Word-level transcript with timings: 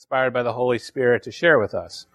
inspired 0.00 0.32
by 0.32 0.42
the 0.42 0.54
Holy 0.54 0.78
Spirit 0.78 1.24
to 1.24 1.30
share 1.30 1.58
with 1.58 1.74
us. 1.74 2.06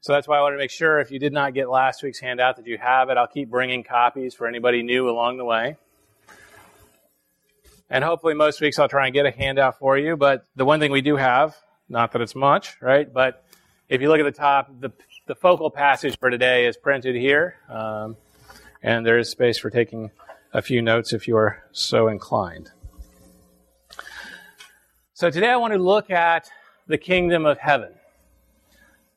So 0.00 0.12
that's 0.12 0.26
why 0.26 0.36
I 0.36 0.40
want 0.40 0.54
to 0.54 0.58
make 0.58 0.72
sure 0.72 0.98
if 0.98 1.12
you 1.12 1.20
did 1.20 1.32
not 1.32 1.54
get 1.54 1.70
last 1.70 2.02
week's 2.02 2.18
handout 2.18 2.56
that 2.56 2.66
you 2.66 2.76
have 2.76 3.08
it. 3.08 3.16
I'll 3.16 3.28
keep 3.28 3.48
bringing 3.48 3.84
copies 3.84 4.34
for 4.34 4.48
anybody 4.48 4.82
new 4.82 5.08
along 5.08 5.36
the 5.36 5.44
way. 5.44 5.76
And 7.88 8.02
hopefully 8.02 8.34
most 8.34 8.60
weeks 8.60 8.80
I'll 8.80 8.88
try 8.88 9.06
and 9.06 9.14
get 9.14 9.26
a 9.26 9.30
handout 9.30 9.78
for 9.78 9.96
you. 9.96 10.16
But 10.16 10.44
the 10.56 10.64
one 10.64 10.80
thing 10.80 10.90
we 10.90 11.02
do 11.02 11.14
have, 11.14 11.54
not 11.88 12.10
that 12.10 12.20
it's 12.20 12.34
much, 12.34 12.82
right? 12.82 13.10
But 13.10 13.44
if 13.88 14.00
you 14.00 14.08
look 14.08 14.18
at 14.18 14.24
the 14.24 14.32
top, 14.32 14.68
the, 14.80 14.90
the 15.26 15.36
focal 15.36 15.70
passage 15.70 16.18
for 16.18 16.30
today 16.30 16.66
is 16.66 16.76
printed 16.76 17.14
here. 17.14 17.54
Um, 17.68 18.16
and 18.82 19.06
there 19.06 19.18
is 19.18 19.30
space 19.30 19.56
for 19.56 19.70
taking 19.70 20.10
a 20.52 20.62
few 20.62 20.82
notes 20.82 21.12
if 21.12 21.28
you 21.28 21.36
are 21.36 21.62
so 21.70 22.08
inclined. 22.08 22.72
So 25.24 25.30
today 25.30 25.48
I 25.48 25.56
want 25.56 25.72
to 25.72 25.78
look 25.78 26.10
at 26.10 26.50
the 26.86 26.98
kingdom 26.98 27.46
of 27.46 27.56
heaven. 27.56 27.94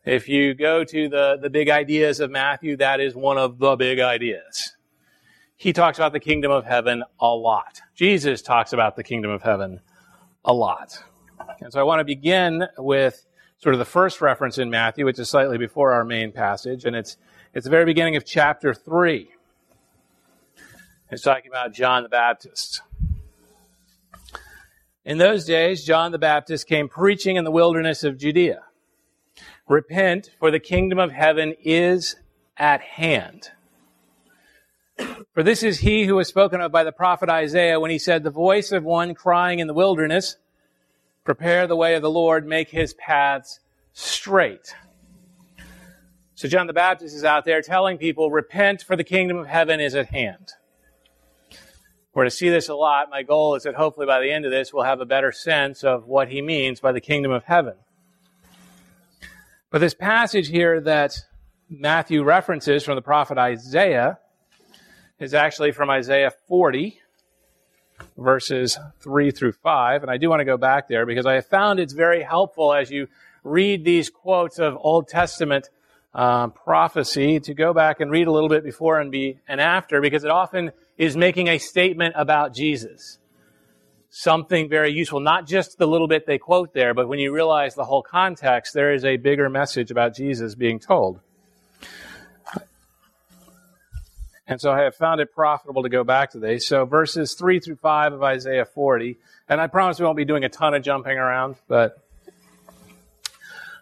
If 0.06 0.30
you 0.30 0.54
go 0.54 0.86
to 0.86 1.10
the, 1.10 1.38
the 1.42 1.50
big 1.50 1.70
ideas 1.70 2.22
of 2.22 2.32
Matthew, 2.32 2.78
that 2.78 3.02
is 3.02 3.14
one 3.14 3.38
of 3.38 3.60
the 3.60 3.76
big 3.76 4.00
ideas. 4.00 4.78
He 5.58 5.74
talks 5.74 5.98
about 5.98 6.14
the 6.14 6.22
kingdom 6.22 6.50
of 6.50 6.64
heaven 6.64 7.04
a 7.20 7.28
lot. 7.28 7.82
Jesus 7.94 8.42
talks 8.42 8.72
about 8.72 8.96
the 8.96 9.04
kingdom 9.04 9.32
of 9.32 9.42
heaven 9.42 9.82
a 10.46 10.54
lot. 10.54 10.98
And 11.60 11.74
so 11.74 11.82
I 11.82 11.84
want 11.84 12.00
to 12.00 12.06
begin 12.06 12.64
with 12.78 13.26
sort 13.58 13.76
of 13.76 13.80
the 13.80 13.84
first 13.84 14.22
reference 14.22 14.58
in 14.58 14.70
Matthew, 14.70 15.04
which 15.04 15.20
is 15.20 15.30
slightly 15.30 15.58
before 15.58 15.92
our 15.92 16.06
main 16.06 16.32
passage, 16.32 16.86
and 16.86 16.96
it's, 16.96 17.18
it's 17.54 17.66
the 17.66 17.70
very 17.70 17.84
beginning 17.84 18.16
of 18.16 18.24
chapter 18.24 18.74
3. 18.74 19.30
It's 21.12 21.22
talking 21.22 21.52
about 21.52 21.74
John 21.74 22.04
the 22.04 22.10
Baptist. 22.10 22.82
In 25.08 25.20
those 25.20 25.46
days, 25.46 25.86
John 25.86 26.12
the 26.12 26.18
Baptist 26.18 26.68
came 26.68 26.90
preaching 26.90 27.38
in 27.38 27.46
the 27.46 27.52
wilderness 27.52 28.04
of 28.04 28.18
Judea 28.18 28.64
Repent, 29.66 30.32
for 30.38 30.52
the 30.52 30.60
kingdom 30.60 31.00
of 31.00 31.14
heaven 31.14 31.56
is 31.64 32.18
at 32.58 32.82
hand. 32.82 33.52
For 35.34 35.44
this 35.44 35.64
is 35.64 35.80
he 35.80 36.04
who 36.04 36.16
was 36.16 36.28
spoken 36.28 36.60
of 36.60 36.74
by 36.74 36.84
the 36.84 36.92
prophet 36.92 37.30
Isaiah 37.30 37.80
when 37.80 37.90
he 37.90 38.00
said, 38.00 38.24
The 38.24 38.30
voice 38.30 38.74
of 38.74 38.84
one 38.84 39.16
crying 39.16 39.60
in 39.60 39.68
the 39.68 39.74
wilderness, 39.74 40.36
Prepare 41.24 41.68
the 41.68 41.78
way 41.78 41.96
of 41.96 42.02
the 42.02 42.12
Lord, 42.12 42.46
make 42.46 42.68
his 42.68 42.94
paths 42.94 43.62
straight. 43.94 44.76
So 46.36 46.50
John 46.50 46.68
the 46.68 46.74
Baptist 46.74 47.16
is 47.16 47.24
out 47.24 47.46
there 47.46 47.62
telling 47.62 47.98
people, 47.98 48.30
Repent, 48.30 48.84
for 48.84 48.98
the 48.98 49.06
kingdom 49.06 49.38
of 49.38 49.48
heaven 49.48 49.80
is 49.80 49.96
at 49.96 50.08
hand. 50.08 50.52
We're 52.18 52.24
to 52.24 52.32
see 52.32 52.50
this 52.50 52.68
a 52.68 52.74
lot. 52.74 53.12
My 53.12 53.22
goal 53.22 53.54
is 53.54 53.62
that 53.62 53.76
hopefully 53.76 54.08
by 54.08 54.22
the 54.22 54.32
end 54.32 54.44
of 54.44 54.50
this, 54.50 54.74
we'll 54.74 54.86
have 54.86 55.02
a 55.02 55.06
better 55.06 55.32
sense 55.32 55.84
of 55.84 56.08
what 56.08 56.30
he 56.30 56.42
means 56.42 56.80
by 56.80 56.92
the 56.92 57.00
kingdom 57.00 57.32
of 57.32 57.44
heaven. 57.44 57.76
But 59.70 59.82
this 59.82 59.94
passage 59.94 60.48
here 60.48 60.82
that 60.82 61.16
Matthew 61.70 62.24
references 62.24 62.84
from 62.84 62.96
the 62.96 63.04
prophet 63.04 63.38
Isaiah 63.38 64.18
is 65.20 65.36
actually 65.36 65.74
from 65.74 65.92
Isaiah 65.92 66.32
40, 66.48 67.00
verses 68.18 68.80
3 69.02 69.30
through 69.30 69.52
5. 69.52 70.02
And 70.02 70.10
I 70.10 70.18
do 70.18 70.28
want 70.28 70.40
to 70.40 70.46
go 70.46 70.58
back 70.58 70.88
there 70.88 71.06
because 71.06 71.28
I 71.28 71.36
have 71.36 71.46
found 71.46 71.80
it's 71.80 71.94
very 71.94 72.24
helpful 72.24 72.74
as 72.74 72.90
you 72.90 73.10
read 73.44 73.86
these 73.86 74.10
quotes 74.10 74.58
of 74.58 74.76
Old 74.80 75.08
Testament 75.08 75.70
um, 76.16 76.50
prophecy 76.50 77.40
to 77.42 77.54
go 77.54 77.76
back 77.76 78.00
and 78.00 78.10
read 78.10 78.26
a 78.26 78.32
little 78.32 78.50
bit 78.50 78.64
before 78.64 79.00
and 79.00 79.12
be 79.12 79.38
and 79.48 79.62
after 79.62 80.02
because 80.02 80.24
it 80.24 80.32
often 80.32 80.72
is 80.98 81.16
making 81.16 81.48
a 81.48 81.58
statement 81.58 82.16
about 82.18 82.54
Jesus 82.54 83.20
something 84.10 84.68
very 84.68 84.92
useful, 84.92 85.20
not 85.20 85.46
just 85.46 85.78
the 85.78 85.86
little 85.86 86.08
bit 86.08 86.26
they 86.26 86.38
quote 86.38 86.74
there, 86.74 86.94
but 86.94 87.08
when 87.08 87.20
you 87.20 87.32
realize 87.32 87.76
the 87.76 87.86
whole 87.86 88.02
context, 88.02 88.74
there 88.74 88.94
is 88.94 89.06
a 89.06 89.18
bigger 89.18 89.50
message 89.50 89.92
about 89.92 90.16
Jesus 90.16 90.56
being 90.56 90.80
told. 90.80 91.20
And 94.48 94.62
so 94.62 94.72
I 94.72 94.84
have 94.84 94.96
found 94.96 95.20
it 95.20 95.34
profitable 95.34 95.84
to 95.84 95.90
go 95.90 96.06
back 96.06 96.32
to 96.32 96.40
these. 96.40 96.66
So 96.66 96.86
verses 96.86 97.34
3 97.34 97.60
through 97.60 97.76
5 97.76 98.14
of 98.14 98.24
Isaiah 98.24 98.66
40, 98.66 99.18
and 99.50 99.60
I 99.60 99.68
promise 99.68 100.00
we 100.00 100.06
won't 100.06 100.18
be 100.18 100.26
doing 100.26 100.46
a 100.46 100.50
ton 100.50 100.74
of 100.74 100.84
jumping 100.84 101.18
around, 101.18 101.58
but 101.68 102.02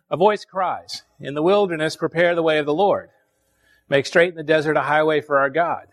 a 0.09 0.17
voice 0.17 0.43
cries, 0.43 1.03
In 1.19 1.33
the 1.33 1.43
wilderness, 1.43 1.95
prepare 1.95 2.35
the 2.35 2.43
way 2.43 2.57
of 2.57 2.65
the 2.65 2.73
Lord. 2.73 3.09
Make 3.87 4.05
straight 4.05 4.29
in 4.29 4.35
the 4.35 4.43
desert 4.43 4.75
a 4.75 4.81
highway 4.81 5.21
for 5.21 5.39
our 5.39 5.51
God. 5.51 5.87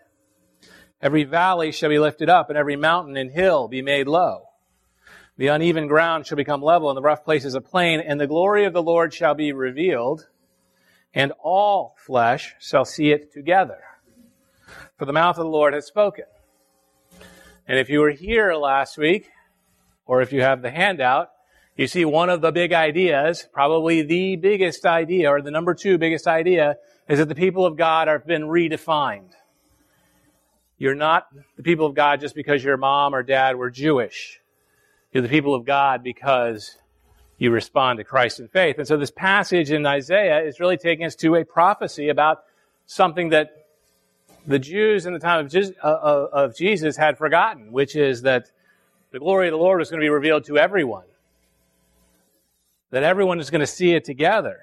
Every 1.03 1.25
valley 1.25 1.73
shall 1.73 1.89
be 1.89 1.99
lifted 1.99 2.29
up, 2.29 2.49
and 2.49 2.57
every 2.57 2.77
mountain 2.77 3.17
and 3.17 3.29
hill 3.29 3.67
be 3.67 3.81
made 3.81 4.07
low. 4.07 4.43
The 5.35 5.47
uneven 5.47 5.87
ground 5.87 6.25
shall 6.25 6.37
become 6.37 6.61
level, 6.61 6.89
and 6.89 6.95
the 6.95 7.01
rough 7.01 7.25
places 7.25 7.55
a 7.55 7.61
plain, 7.61 7.99
and 7.99 8.21
the 8.21 8.25
glory 8.25 8.63
of 8.63 8.71
the 8.71 8.81
Lord 8.81 9.13
shall 9.13 9.33
be 9.33 9.51
revealed, 9.51 10.29
and 11.13 11.33
all 11.43 11.97
flesh 11.97 12.55
shall 12.57 12.85
see 12.85 13.11
it 13.11 13.33
together. 13.33 13.79
For 14.97 15.03
the 15.03 15.11
mouth 15.11 15.37
of 15.37 15.43
the 15.43 15.49
Lord 15.49 15.73
has 15.73 15.85
spoken. 15.85 16.23
And 17.67 17.77
if 17.77 17.89
you 17.89 17.99
were 17.99 18.11
here 18.11 18.53
last 18.53 18.97
week, 18.97 19.29
or 20.05 20.21
if 20.21 20.31
you 20.31 20.41
have 20.41 20.61
the 20.61 20.71
handout, 20.71 21.31
you 21.75 21.87
see 21.87 22.05
one 22.05 22.29
of 22.29 22.39
the 22.39 22.53
big 22.53 22.71
ideas, 22.71 23.45
probably 23.51 24.03
the 24.03 24.37
biggest 24.37 24.85
idea, 24.85 25.29
or 25.29 25.41
the 25.41 25.51
number 25.51 25.73
two 25.73 25.97
biggest 25.97 26.27
idea, 26.27 26.77
is 27.09 27.19
that 27.19 27.27
the 27.27 27.35
people 27.35 27.65
of 27.65 27.75
God 27.75 28.07
have 28.07 28.25
been 28.25 28.43
redefined. 28.43 29.31
You're 30.77 30.95
not 30.95 31.27
the 31.55 31.63
people 31.63 31.85
of 31.85 31.93
God 31.93 32.19
just 32.19 32.35
because 32.35 32.63
your 32.63 32.77
mom 32.77 33.13
or 33.15 33.23
dad 33.23 33.55
were 33.55 33.69
Jewish. 33.69 34.39
You're 35.11 35.23
the 35.23 35.29
people 35.29 35.55
of 35.55 35.65
God 35.65 36.03
because 36.03 36.77
you 37.37 37.51
respond 37.51 37.97
to 37.97 38.03
Christ 38.03 38.39
in 38.39 38.47
faith. 38.47 38.77
And 38.77 38.87
so 38.87 38.97
this 38.97 39.11
passage 39.11 39.71
in 39.71 39.85
Isaiah 39.85 40.41
is 40.41 40.59
really 40.59 40.77
taking 40.77 41.05
us 41.05 41.15
to 41.17 41.35
a 41.35 41.45
prophecy 41.45 42.09
about 42.09 42.43
something 42.85 43.29
that 43.29 43.67
the 44.45 44.59
Jews 44.59 45.05
in 45.05 45.13
the 45.13 45.19
time 45.19 45.45
of, 45.45 45.55
uh, 45.83 45.87
uh, 45.87 46.53
Jesus 46.53 46.97
had 46.97 47.17
forgotten, 47.17 47.71
which 47.71 47.95
is 47.95 48.23
that 48.23 48.51
the 49.11 49.19
glory 49.19 49.47
of 49.47 49.51
the 49.51 49.57
Lord 49.57 49.79
was 49.79 49.89
going 49.89 49.99
to 49.99 50.03
be 50.03 50.09
revealed 50.09 50.45
to 50.45 50.57
everyone. 50.57 51.05
That 52.89 53.03
everyone 53.03 53.39
is 53.39 53.49
going 53.49 53.61
to 53.61 53.67
see 53.67 53.93
it 53.93 54.03
together. 54.03 54.61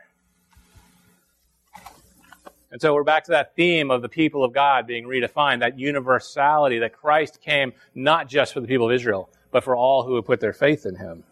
And 2.72 2.81
so 2.81 2.94
we're 2.94 3.03
back 3.03 3.25
to 3.25 3.32
that 3.32 3.56
theme 3.56 3.91
of 3.91 4.00
the 4.00 4.08
people 4.08 4.44
of 4.44 4.53
God 4.53 4.86
being 4.86 5.04
redefined, 5.04 5.60
that 5.60 5.78
universality 5.78 6.78
that 6.78 6.92
Christ 6.92 7.41
came 7.41 7.72
not 7.94 8.28
just 8.28 8.53
for 8.53 8.60
the 8.60 8.69
people 8.69 8.86
of 8.86 8.92
Israel, 8.92 9.28
but 9.50 9.64
for 9.64 9.75
all 9.75 10.04
who 10.04 10.12
would 10.12 10.25
put 10.25 10.41
their 10.41 10.53
faith 10.53 10.86
in 10.86 10.94
him. 10.94 11.25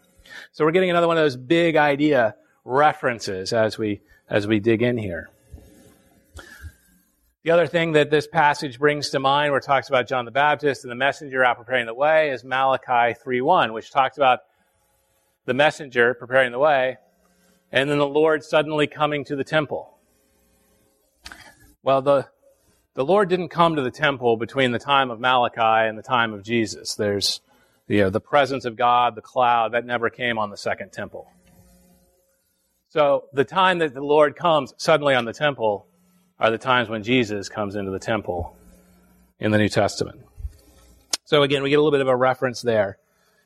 So 0.51 0.65
we're 0.65 0.71
getting 0.71 0.89
another 0.89 1.07
one 1.07 1.17
of 1.17 1.23
those 1.23 1.37
big 1.37 1.77
idea 1.77 2.35
references 2.65 3.53
as 3.53 3.77
we, 3.77 4.01
as 4.29 4.47
we 4.47 4.59
dig 4.59 4.81
in 4.81 4.97
here. 4.97 5.29
The 7.43 7.51
other 7.51 7.67
thing 7.67 7.93
that 7.93 8.11
this 8.11 8.27
passage 8.27 8.77
brings 8.77 9.09
to 9.11 9.19
mind, 9.19 9.51
where 9.51 9.59
it 9.59 9.63
talks 9.63 9.87
about 9.87 10.09
John 10.09 10.25
the 10.25 10.31
Baptist 10.31 10.83
and 10.83 10.91
the 10.91 10.95
messenger 10.95 11.45
out 11.45 11.55
preparing 11.55 11.85
the 11.85 11.93
way, 11.93 12.31
is 12.31 12.43
Malachi 12.43 13.15
3.1, 13.17 13.73
which 13.73 13.91
talks 13.91 14.17
about 14.17 14.39
the 15.45 15.53
messenger 15.53 16.13
preparing 16.13 16.51
the 16.51 16.59
way, 16.59 16.97
and 17.71 17.89
then 17.89 17.97
the 17.97 18.05
Lord 18.05 18.43
suddenly 18.43 18.87
coming 18.87 19.23
to 19.23 19.37
the 19.37 19.45
temple. 19.45 19.98
Well, 21.81 22.01
the, 22.01 22.27
the 22.93 23.05
Lord 23.05 23.29
didn't 23.29 23.49
come 23.49 23.77
to 23.77 23.81
the 23.81 23.91
temple 23.91 24.35
between 24.35 24.71
the 24.71 24.79
time 24.79 25.11
of 25.11 25.19
Malachi 25.19 25.87
and 25.87 25.97
the 25.97 26.03
time 26.03 26.33
of 26.33 26.43
Jesus. 26.43 26.95
There's 26.95 27.39
you 27.87 28.01
know, 28.01 28.09
the 28.09 28.19
presence 28.19 28.65
of 28.65 28.75
God, 28.75 29.15
the 29.15 29.21
cloud, 29.21 29.71
that 29.71 29.85
never 29.85 30.09
came 30.09 30.37
on 30.37 30.49
the 30.49 30.57
second 30.57 30.91
temple. 30.91 31.31
So 32.89 33.25
the 33.31 33.45
time 33.45 33.79
that 33.79 33.93
the 33.93 34.01
Lord 34.01 34.35
comes 34.35 34.73
suddenly 34.77 35.15
on 35.15 35.23
the 35.23 35.31
temple 35.31 35.87
are 36.37 36.51
the 36.51 36.57
times 36.57 36.89
when 36.89 37.03
Jesus 37.03 37.47
comes 37.47 37.75
into 37.75 37.91
the 37.91 37.99
temple 37.99 38.57
in 39.39 39.51
the 39.51 39.57
New 39.57 39.69
Testament. 39.69 40.21
So 41.23 41.43
again, 41.43 41.63
we 41.63 41.69
get 41.69 41.75
a 41.75 41.81
little 41.81 41.91
bit 41.91 42.01
of 42.01 42.07
a 42.07 42.15
reference 42.15 42.61
there. 42.61 42.97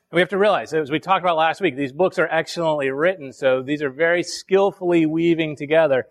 And 0.09 0.15
we 0.15 0.21
have 0.21 0.29
to 0.29 0.37
realize, 0.37 0.73
as 0.73 0.89
we 0.89 0.99
talked 0.99 1.23
about 1.23 1.37
last 1.37 1.61
week, 1.61 1.75
these 1.75 1.91
books 1.91 2.17
are 2.17 2.27
excellently 2.27 2.89
written, 2.89 3.31
so 3.31 3.61
these 3.61 3.81
are 3.81 3.89
very 3.89 4.23
skillfully 4.23 5.05
weaving 5.05 5.55
together. 5.55 6.07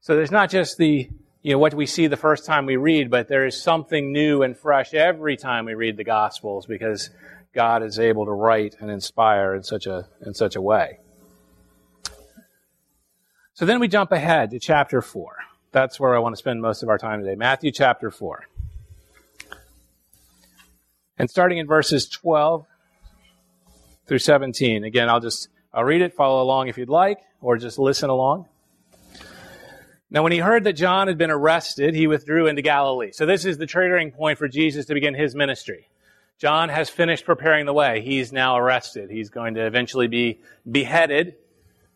So 0.00 0.16
there's 0.16 0.30
not 0.30 0.48
just 0.48 0.78
the 0.78 1.10
you 1.42 1.52
know, 1.52 1.58
what 1.58 1.72
we 1.72 1.86
see 1.86 2.06
the 2.06 2.16
first 2.16 2.44
time 2.44 2.66
we 2.66 2.76
read, 2.76 3.10
but 3.10 3.28
there 3.28 3.46
is 3.46 3.60
something 3.60 4.12
new 4.12 4.42
and 4.42 4.56
fresh 4.56 4.92
every 4.92 5.36
time 5.36 5.64
we 5.64 5.74
read 5.74 5.96
the 5.96 6.04
Gospels 6.04 6.66
because 6.66 7.10
God 7.54 7.82
is 7.82 7.98
able 7.98 8.26
to 8.26 8.32
write 8.32 8.76
and 8.80 8.90
inspire 8.90 9.54
in 9.54 9.62
such 9.62 9.86
a, 9.86 10.06
in 10.24 10.34
such 10.34 10.54
a 10.54 10.60
way. 10.60 10.98
So 13.54 13.66
then 13.66 13.80
we 13.80 13.88
jump 13.88 14.12
ahead 14.12 14.50
to 14.50 14.58
chapter 14.58 15.00
4. 15.02 15.36
That's 15.72 15.98
where 15.98 16.14
I 16.14 16.18
want 16.18 16.34
to 16.34 16.38
spend 16.38 16.60
most 16.60 16.82
of 16.82 16.88
our 16.88 16.98
time 16.98 17.20
today. 17.20 17.36
Matthew 17.36 17.70
chapter 17.70 18.10
4. 18.10 18.46
And 21.18 21.28
starting 21.28 21.58
in 21.58 21.66
verses 21.66 22.08
12 22.08 22.66
through 24.06 24.18
17. 24.18 24.84
Again, 24.84 25.08
I'll 25.08 25.20
just, 25.20 25.48
I'll 25.72 25.84
read 25.84 26.02
it, 26.02 26.14
follow 26.14 26.42
along 26.42 26.68
if 26.68 26.76
you'd 26.76 26.88
like, 26.88 27.20
or 27.40 27.56
just 27.56 27.78
listen 27.78 28.10
along. 28.10 28.46
Now, 30.10 30.24
when 30.24 30.32
he 30.32 30.38
heard 30.38 30.64
that 30.64 30.72
John 30.72 31.06
had 31.06 31.18
been 31.18 31.30
arrested, 31.30 31.94
he 31.94 32.08
withdrew 32.08 32.48
into 32.48 32.62
Galilee. 32.62 33.12
So 33.12 33.26
this 33.26 33.44
is 33.44 33.58
the 33.58 33.66
triggering 33.66 34.12
point 34.12 34.38
for 34.38 34.48
Jesus 34.48 34.86
to 34.86 34.94
begin 34.94 35.14
his 35.14 35.36
ministry. 35.36 35.88
John 36.38 36.68
has 36.68 36.90
finished 36.90 37.24
preparing 37.24 37.66
the 37.66 37.72
way. 37.72 38.00
He's 38.00 38.32
now 38.32 38.56
arrested. 38.56 39.10
He's 39.10 39.28
going 39.28 39.54
to 39.54 39.66
eventually 39.66 40.08
be 40.08 40.40
beheaded. 40.68 41.36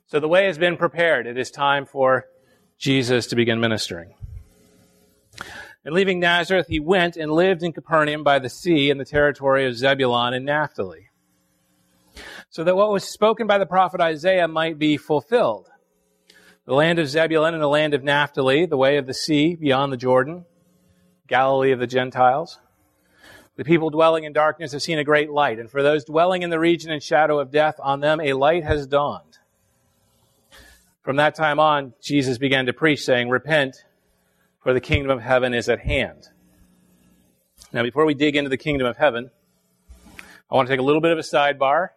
So 0.07 0.21
the 0.21 0.29
way 0.29 0.45
has 0.45 0.59
been 0.59 0.77
prepared. 0.77 1.27
It 1.27 1.39
is 1.39 1.51
time 1.51 1.87
for 1.87 2.27
Jesus 2.79 3.29
to 3.29 3.37
begin 3.37 3.59
ministering. 3.59 4.15
And 5.85 5.95
leaving 5.95 6.21
Nazareth, 6.21 6.67
he 6.69 6.79
went 6.79 7.17
and 7.17 7.33
lived 7.33 7.63
in 7.63 7.73
Capernaum 7.73 8.23
by 8.23 8.39
the 8.39 8.49
sea 8.49 8.91
in 8.91 8.99
the 8.99 9.05
territory 9.05 9.67
of 9.67 9.77
Zebulun 9.77 10.35
and 10.35 10.45
Naphtali. 10.45 11.11
So 12.51 12.63
that 12.65 12.77
what 12.77 12.93
was 12.93 13.05
spoken 13.05 13.47
by 13.47 13.59
the 13.59 13.67
prophet 13.67 14.01
Isaiah 14.01 14.47
might 14.47 14.79
be 14.79 14.97
fulfilled. 14.97 15.69
The 16.67 16.75
land 16.75 16.99
of 16.99 17.09
Zebulun 17.09 17.53
and 17.53 17.63
the 17.63 17.69
land 17.69 17.93
of 17.93 18.03
Naphtali, 18.03 18.65
the 18.65 18.79
way 18.79 18.97
of 18.97 19.07
the 19.07 19.13
sea 19.13 19.55
beyond 19.55 19.93
the 19.93 19.99
Jordan, 19.99 20.47
Galilee 21.29 21.73
of 21.73 21.79
the 21.79 21.87
Gentiles. 21.87 22.59
The 23.57 23.65
people 23.65 23.91
dwelling 23.91 24.25
in 24.25 24.33
darkness 24.33 24.73
have 24.73 24.83
seen 24.83 24.99
a 24.99 25.05
great 25.05 25.31
light, 25.31 25.59
and 25.59 25.71
for 25.71 25.83
those 25.83 26.05
dwelling 26.05 26.43
in 26.43 26.49
the 26.49 26.59
region 26.59 26.91
and 26.91 27.03
shadow 27.03 27.39
of 27.39 27.51
death, 27.51 27.77
on 27.83 28.01
them 28.01 28.19
a 28.19 28.33
light 28.33 28.65
has 28.65 28.87
dawned. 28.87 29.39
From 31.03 31.17
that 31.17 31.35
time 31.35 31.61
on, 31.61 31.93
Jesus 32.01 32.39
began 32.39 32.65
to 32.65 32.73
preach, 32.73 33.05
saying, 33.05 33.29
Repent, 33.29 33.85
for 34.63 34.73
the 34.73 34.81
kingdom 34.81 35.11
of 35.11 35.21
heaven 35.21 35.53
is 35.53 35.69
at 35.69 35.81
hand. 35.81 36.29
Now, 37.75 37.83
before 37.83 38.07
we 38.07 38.15
dig 38.15 38.37
into 38.37 38.49
the 38.49 38.57
kingdom 38.57 38.87
of 38.87 38.97
heaven, 38.97 39.31
I 40.51 40.55
want 40.55 40.67
to 40.67 40.73
take 40.73 40.81
a 40.81 40.85
little 40.85 41.03
bit 41.03 41.13
of 41.13 41.19
a 41.19 41.23
sidebar. 41.23 41.91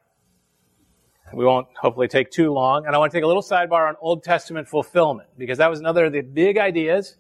We 1.34 1.46
won't 1.46 1.68
hopefully 1.76 2.08
take 2.08 2.32
too 2.32 2.52
long. 2.52 2.86
And 2.86 2.96
I 2.96 2.98
want 2.98 3.12
to 3.12 3.18
take 3.18 3.24
a 3.24 3.28
little 3.28 3.42
sidebar 3.42 3.88
on 3.88 3.96
Old 4.00 4.24
Testament 4.24 4.68
fulfillment, 4.68 5.30
because 5.38 5.58
that 5.58 5.70
was 5.70 5.80
another 5.80 6.06
of 6.06 6.14
the 6.14 6.22
big 6.22 6.58
ideas. 6.58 7.16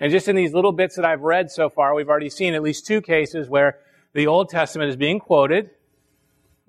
And 0.00 0.12
just 0.12 0.28
in 0.28 0.36
these 0.36 0.52
little 0.52 0.72
bits 0.72 0.96
that 0.96 1.04
I've 1.04 1.22
read 1.22 1.50
so 1.50 1.68
far, 1.70 1.94
we've 1.94 2.08
already 2.08 2.28
seen 2.28 2.54
at 2.54 2.62
least 2.62 2.86
two 2.86 3.00
cases 3.00 3.48
where 3.48 3.78
the 4.12 4.26
Old 4.26 4.48
Testament 4.48 4.90
is 4.90 4.96
being 4.96 5.20
quoted 5.20 5.70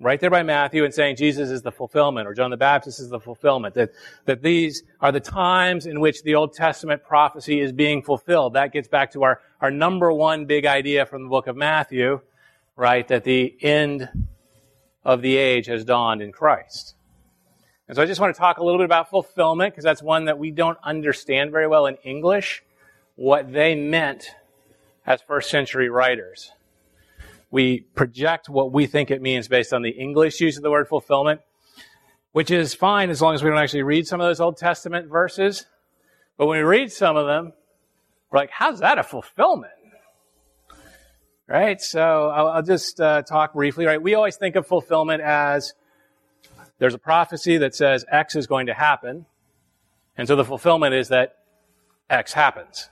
right 0.00 0.20
there 0.20 0.30
by 0.30 0.42
Matthew 0.42 0.84
and 0.84 0.94
saying 0.94 1.16
Jesus 1.16 1.50
is 1.50 1.62
the 1.62 1.72
fulfillment 1.72 2.28
or 2.28 2.34
John 2.34 2.50
the 2.50 2.56
Baptist 2.56 3.00
is 3.00 3.08
the 3.08 3.18
fulfillment. 3.18 3.74
That, 3.74 3.90
that 4.26 4.42
these 4.42 4.84
are 5.00 5.10
the 5.10 5.20
times 5.20 5.86
in 5.86 6.00
which 6.00 6.22
the 6.22 6.36
Old 6.36 6.54
Testament 6.54 7.02
prophecy 7.02 7.60
is 7.60 7.72
being 7.72 8.02
fulfilled. 8.02 8.54
That 8.54 8.72
gets 8.72 8.88
back 8.88 9.12
to 9.12 9.24
our, 9.24 9.40
our 9.60 9.70
number 9.70 10.12
one 10.12 10.46
big 10.46 10.66
idea 10.66 11.04
from 11.04 11.24
the 11.24 11.28
book 11.28 11.48
of 11.48 11.56
Matthew, 11.56 12.20
right? 12.76 13.06
That 13.08 13.24
the 13.24 13.56
end 13.60 14.08
of 15.08 15.22
the 15.22 15.36
age 15.36 15.66
has 15.66 15.84
dawned 15.84 16.22
in 16.22 16.30
Christ. 16.30 16.94
And 17.88 17.96
so 17.96 18.02
I 18.02 18.06
just 18.06 18.20
want 18.20 18.32
to 18.32 18.38
talk 18.38 18.58
a 18.58 18.64
little 18.64 18.78
bit 18.78 18.84
about 18.84 19.10
fulfillment 19.10 19.72
because 19.72 19.82
that's 19.82 20.02
one 20.02 20.26
that 20.26 20.38
we 20.38 20.52
don't 20.52 20.78
understand 20.84 21.50
very 21.50 21.66
well 21.66 21.86
in 21.86 21.96
English, 22.04 22.62
what 23.16 23.52
they 23.52 23.74
meant 23.74 24.30
as 25.04 25.20
first 25.22 25.50
century 25.50 25.88
writers 25.88 26.52
we 27.50 27.80
project 27.94 28.48
what 28.48 28.72
we 28.72 28.86
think 28.86 29.10
it 29.10 29.22
means 29.22 29.48
based 29.48 29.72
on 29.72 29.82
the 29.82 29.90
English 29.90 30.40
use 30.40 30.56
of 30.56 30.62
the 30.62 30.70
word 30.70 30.88
fulfillment, 30.88 31.40
which 32.32 32.50
is 32.50 32.74
fine 32.74 33.10
as 33.10 33.22
long 33.22 33.34
as 33.34 33.42
we 33.42 33.50
don't 33.50 33.58
actually 33.58 33.82
read 33.82 34.06
some 34.06 34.20
of 34.20 34.26
those 34.26 34.40
Old 34.40 34.56
Testament 34.56 35.08
verses. 35.08 35.66
But 36.36 36.46
when 36.46 36.58
we 36.58 36.64
read 36.64 36.92
some 36.92 37.16
of 37.16 37.26
them, 37.26 37.52
we're 38.30 38.40
like, 38.40 38.50
how's 38.50 38.80
that 38.80 38.98
a 38.98 39.02
fulfillment? 39.02 39.72
Right? 41.48 41.80
So 41.80 42.28
I'll, 42.28 42.48
I'll 42.48 42.62
just 42.62 43.00
uh, 43.00 43.22
talk 43.22 43.54
briefly. 43.54 43.86
Right? 43.86 44.00
We 44.00 44.14
always 44.14 44.36
think 44.36 44.54
of 44.54 44.66
fulfillment 44.66 45.22
as 45.22 45.72
there's 46.78 46.94
a 46.94 46.98
prophecy 46.98 47.56
that 47.58 47.74
says 47.74 48.04
X 48.10 48.36
is 48.36 48.46
going 48.46 48.66
to 48.66 48.74
happen. 48.74 49.26
And 50.16 50.28
so 50.28 50.36
the 50.36 50.44
fulfillment 50.44 50.94
is 50.94 51.08
that 51.08 51.38
X 52.10 52.32
happens. 52.34 52.90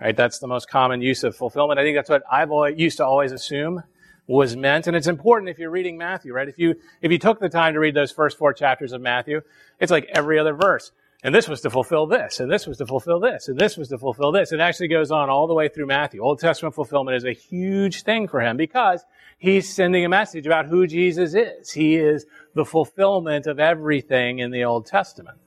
Right? 0.00 0.16
That's 0.16 0.38
the 0.38 0.48
most 0.48 0.68
common 0.68 1.00
use 1.00 1.24
of 1.24 1.34
fulfillment. 1.34 1.80
I 1.80 1.82
think 1.82 1.96
that's 1.96 2.10
what 2.10 2.22
I've 2.30 2.50
always, 2.50 2.78
used 2.78 2.98
to 2.98 3.06
always 3.06 3.32
assume 3.32 3.82
was 4.26 4.56
meant. 4.56 4.86
And 4.86 4.96
it's 4.96 5.06
important 5.06 5.48
if 5.48 5.58
you're 5.58 5.70
reading 5.70 5.96
Matthew, 5.96 6.32
right? 6.32 6.48
If 6.48 6.58
you, 6.58 6.76
if 7.00 7.10
you 7.10 7.18
took 7.18 7.40
the 7.40 7.48
time 7.48 7.74
to 7.74 7.80
read 7.80 7.94
those 7.94 8.12
first 8.12 8.38
four 8.38 8.52
chapters 8.52 8.92
of 8.92 9.00
Matthew, 9.00 9.40
it's 9.80 9.90
like 9.90 10.08
every 10.14 10.38
other 10.38 10.54
verse. 10.54 10.92
And 11.24 11.32
this 11.32 11.46
was 11.46 11.60
to 11.60 11.70
fulfill 11.70 12.06
this, 12.06 12.40
and 12.40 12.50
this 12.50 12.66
was 12.66 12.78
to 12.78 12.86
fulfill 12.86 13.20
this, 13.20 13.46
and 13.46 13.56
this 13.56 13.76
was 13.76 13.88
to 13.90 13.98
fulfill 13.98 14.32
this. 14.32 14.50
It 14.50 14.58
actually 14.58 14.88
goes 14.88 15.12
on 15.12 15.30
all 15.30 15.46
the 15.46 15.54
way 15.54 15.68
through 15.68 15.86
Matthew. 15.86 16.20
Old 16.20 16.40
Testament 16.40 16.74
fulfillment 16.74 17.16
is 17.16 17.24
a 17.24 17.32
huge 17.32 18.02
thing 18.02 18.26
for 18.26 18.40
him 18.40 18.56
because 18.56 19.04
he's 19.38 19.72
sending 19.72 20.04
a 20.04 20.08
message 20.08 20.46
about 20.46 20.66
who 20.66 20.84
Jesus 20.84 21.34
is. 21.34 21.70
He 21.70 21.94
is 21.94 22.26
the 22.54 22.64
fulfillment 22.64 23.46
of 23.46 23.60
everything 23.60 24.40
in 24.40 24.50
the 24.50 24.64
Old 24.64 24.86
Testament. 24.86 25.38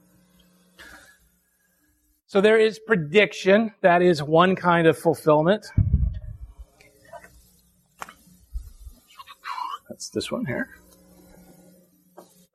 So 2.27 2.39
there 2.39 2.57
is 2.57 2.79
prediction. 2.79 3.73
That 3.81 4.01
is 4.01 4.23
one 4.23 4.55
kind 4.55 4.87
of 4.87 4.97
fulfillment. 4.97 5.65
That's 9.89 10.09
this 10.09 10.31
one 10.31 10.45
here. 10.45 10.69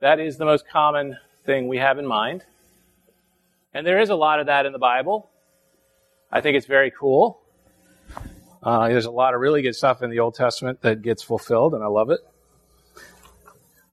That 0.00 0.20
is 0.20 0.38
the 0.38 0.46
most 0.46 0.66
common 0.66 1.18
thing 1.44 1.68
we 1.68 1.76
have 1.76 1.98
in 1.98 2.06
mind. 2.06 2.44
And 3.72 3.86
there 3.86 4.00
is 4.00 4.10
a 4.10 4.16
lot 4.16 4.40
of 4.40 4.46
that 4.46 4.66
in 4.66 4.72
the 4.72 4.78
Bible. 4.78 5.30
I 6.30 6.40
think 6.40 6.56
it's 6.56 6.66
very 6.66 6.90
cool. 6.90 7.40
Uh, 8.62 8.88
there's 8.88 9.06
a 9.06 9.10
lot 9.10 9.34
of 9.34 9.40
really 9.40 9.62
good 9.62 9.74
stuff 9.74 10.02
in 10.02 10.10
the 10.10 10.18
Old 10.18 10.34
Testament 10.34 10.82
that 10.82 11.02
gets 11.02 11.22
fulfilled, 11.22 11.74
and 11.74 11.82
I 11.82 11.86
love 11.86 12.10
it. 12.10 12.20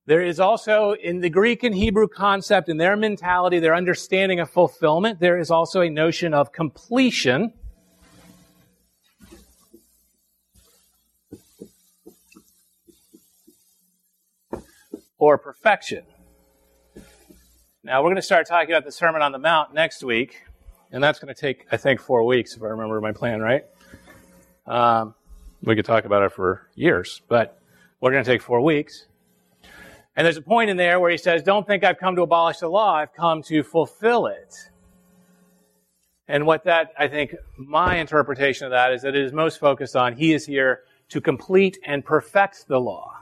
There 0.07 0.21
is 0.21 0.39
also 0.39 0.93
in 0.93 1.19
the 1.19 1.29
Greek 1.29 1.63
and 1.63 1.75
Hebrew 1.75 2.07
concept, 2.07 2.69
in 2.69 2.77
their 2.77 2.95
mentality, 2.95 3.59
their 3.59 3.75
understanding 3.75 4.39
of 4.39 4.49
fulfillment, 4.49 5.19
there 5.19 5.37
is 5.37 5.51
also 5.51 5.81
a 5.81 5.89
notion 5.89 6.33
of 6.33 6.51
completion. 6.51 7.53
Or 15.17 15.37
perfection. 15.37 16.03
Now, 17.87 18.01
we're 18.01 18.09
going 18.09 18.17
to 18.17 18.21
start 18.21 18.47
talking 18.47 18.69
about 18.69 18.83
the 18.83 18.91
Sermon 18.91 19.21
on 19.21 19.31
the 19.31 19.39
Mount 19.39 19.73
next 19.73 20.03
week, 20.03 20.41
and 20.91 21.01
that's 21.01 21.19
going 21.19 21.33
to 21.33 21.39
take, 21.39 21.65
I 21.71 21.77
think, 21.77 22.01
four 22.01 22.25
weeks, 22.25 22.53
if 22.53 22.61
I 22.61 22.65
remember 22.65 22.99
my 22.99 23.13
plan 23.13 23.39
right. 23.39 23.63
Um, 24.65 25.15
we 25.63 25.73
could 25.73 25.85
talk 25.85 26.03
about 26.03 26.21
it 26.23 26.33
for 26.33 26.67
years, 26.75 27.21
but 27.29 27.61
we're 28.01 28.11
going 28.11 28.25
to 28.25 28.29
take 28.29 28.41
four 28.41 28.59
weeks. 28.59 29.05
And 30.17 30.25
there's 30.25 30.35
a 30.35 30.41
point 30.41 30.69
in 30.69 30.75
there 30.75 30.99
where 30.99 31.09
he 31.09 31.17
says, 31.17 31.43
Don't 31.43 31.65
think 31.65 31.85
I've 31.85 31.97
come 31.97 32.17
to 32.17 32.23
abolish 32.23 32.57
the 32.57 32.67
law, 32.67 32.93
I've 32.93 33.13
come 33.13 33.41
to 33.43 33.63
fulfill 33.63 34.27
it. 34.27 34.53
And 36.27 36.45
what 36.45 36.65
that, 36.65 36.91
I 36.99 37.07
think, 37.07 37.35
my 37.57 37.99
interpretation 37.99 38.65
of 38.65 38.71
that 38.71 38.91
is 38.91 39.03
that 39.03 39.15
it 39.15 39.23
is 39.23 39.31
most 39.31 39.61
focused 39.61 39.95
on 39.95 40.13
he 40.13 40.33
is 40.33 40.45
here 40.45 40.81
to 41.07 41.21
complete 41.21 41.79
and 41.85 42.03
perfect 42.03 42.67
the 42.67 42.81
law. 42.81 43.17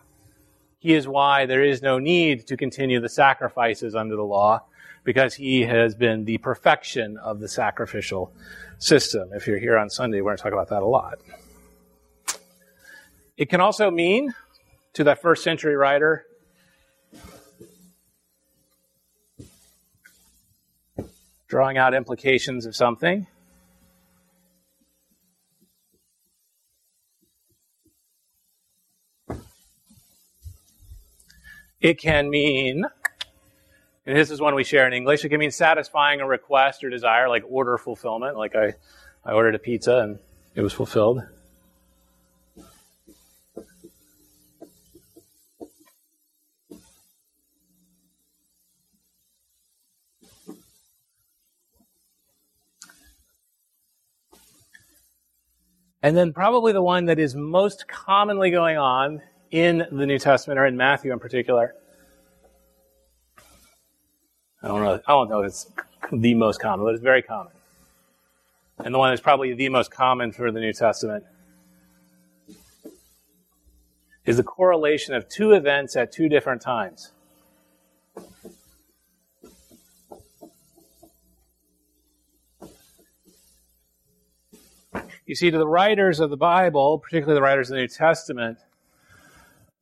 He 0.86 0.94
is 0.94 1.08
why 1.08 1.48
there 1.48 1.64
is 1.64 1.82
no 1.82 1.98
need 1.98 2.46
to 2.46 2.56
continue 2.56 3.00
the 3.00 3.10
sacrifices 3.10 3.96
under 3.96 4.16
the 4.16 4.22
law, 4.22 4.66
because 5.04 5.34
he 5.34 5.62
has 5.62 5.96
been 5.96 6.26
the 6.26 6.38
perfection 6.38 7.18
of 7.18 7.40
the 7.40 7.48
sacrificial 7.48 8.32
system. 8.78 9.32
If 9.34 9.48
you're 9.48 9.58
here 9.58 9.80
on 9.80 9.90
Sunday, 9.90 10.22
we're 10.22 10.30
going 10.30 10.38
to 10.38 10.44
talk 10.44 10.54
about 10.54 10.70
that 10.70 10.84
a 10.84 10.86
lot. 10.86 11.18
It 13.36 13.50
can 13.50 13.62
also 13.62 13.90
mean, 13.90 14.36
to 14.94 15.04
that 15.06 15.24
first 15.24 15.44
century 15.44 15.76
writer, 15.76 16.28
drawing 21.48 21.80
out 21.80 21.96
implications 21.96 22.68
of 22.68 22.76
something. 22.76 23.26
It 31.82 32.00
can 32.00 32.30
mean, 32.30 32.86
and 34.06 34.18
this 34.18 34.32
is 34.32 34.40
one 34.40 34.56
we 34.56 34.64
share 34.64 34.88
in 34.88 34.94
English, 34.94 35.24
it 35.24 35.30
can 35.30 35.40
mean 35.40 35.52
satisfying 35.52 36.22
a 36.22 36.26
request 36.26 36.84
or 36.84 36.90
desire, 36.90 37.30
like 37.30 37.44
order 37.48 37.78
fulfillment, 37.78 38.38
like 38.38 38.56
I, 38.56 38.74
I 39.24 39.34
ordered 39.34 39.56
a 39.56 39.60
pizza 39.60 40.00
and 40.00 40.20
it 40.56 40.62
was 40.62 40.74
fulfilled. 40.74 41.22
And 56.02 56.16
then 56.16 56.34
probably 56.34 56.72
the 56.72 56.84
one 56.84 57.06
that 57.06 57.18
is 57.18 57.34
most 57.34 57.88
commonly 57.88 58.52
going 58.52 58.78
on 58.78 59.24
in 59.56 59.88
the 59.90 60.06
New 60.06 60.20
Testament, 60.20 60.60
or 60.60 60.66
in 60.66 60.76
Matthew 60.76 61.14
in 61.14 61.20
particular. 61.20 61.76
I 64.62 64.68
don't 64.68 64.84
know. 64.84 65.00
I 65.08 65.12
don't 65.14 65.30
know 65.30 65.44
if 65.44 65.48
it's 65.48 65.72
the 66.12 66.34
most 66.34 66.60
common, 66.60 66.86
but 66.86 66.94
it's 66.94 67.02
very 67.02 67.22
common. 67.22 67.54
And 68.80 68.94
the 68.94 69.00
one 69.00 69.12
that's 69.12 69.22
probably 69.22 69.54
the 69.54 69.70
most 69.70 69.92
common 69.92 70.34
for 70.34 70.52
the 70.52 70.60
New 70.60 70.74
Testament 70.74 71.24
is 74.26 74.36
the 74.36 74.44
correlation 74.44 75.14
of 75.14 75.30
two 75.30 75.54
events 75.54 75.96
at 75.96 76.12
two 76.12 76.28
different 76.28 76.62
times. 76.62 77.14
You 85.26 85.34
see, 85.34 85.50
to 85.50 85.58
the 85.58 85.66
writers 85.66 86.20
of 86.20 86.30
the 86.30 86.36
Bible, 86.36 87.00
particularly 87.00 87.36
the 87.38 87.42
writers 87.42 87.70
of 87.70 87.76
the 87.76 87.82
New 87.84 87.88
Testament, 87.88 88.58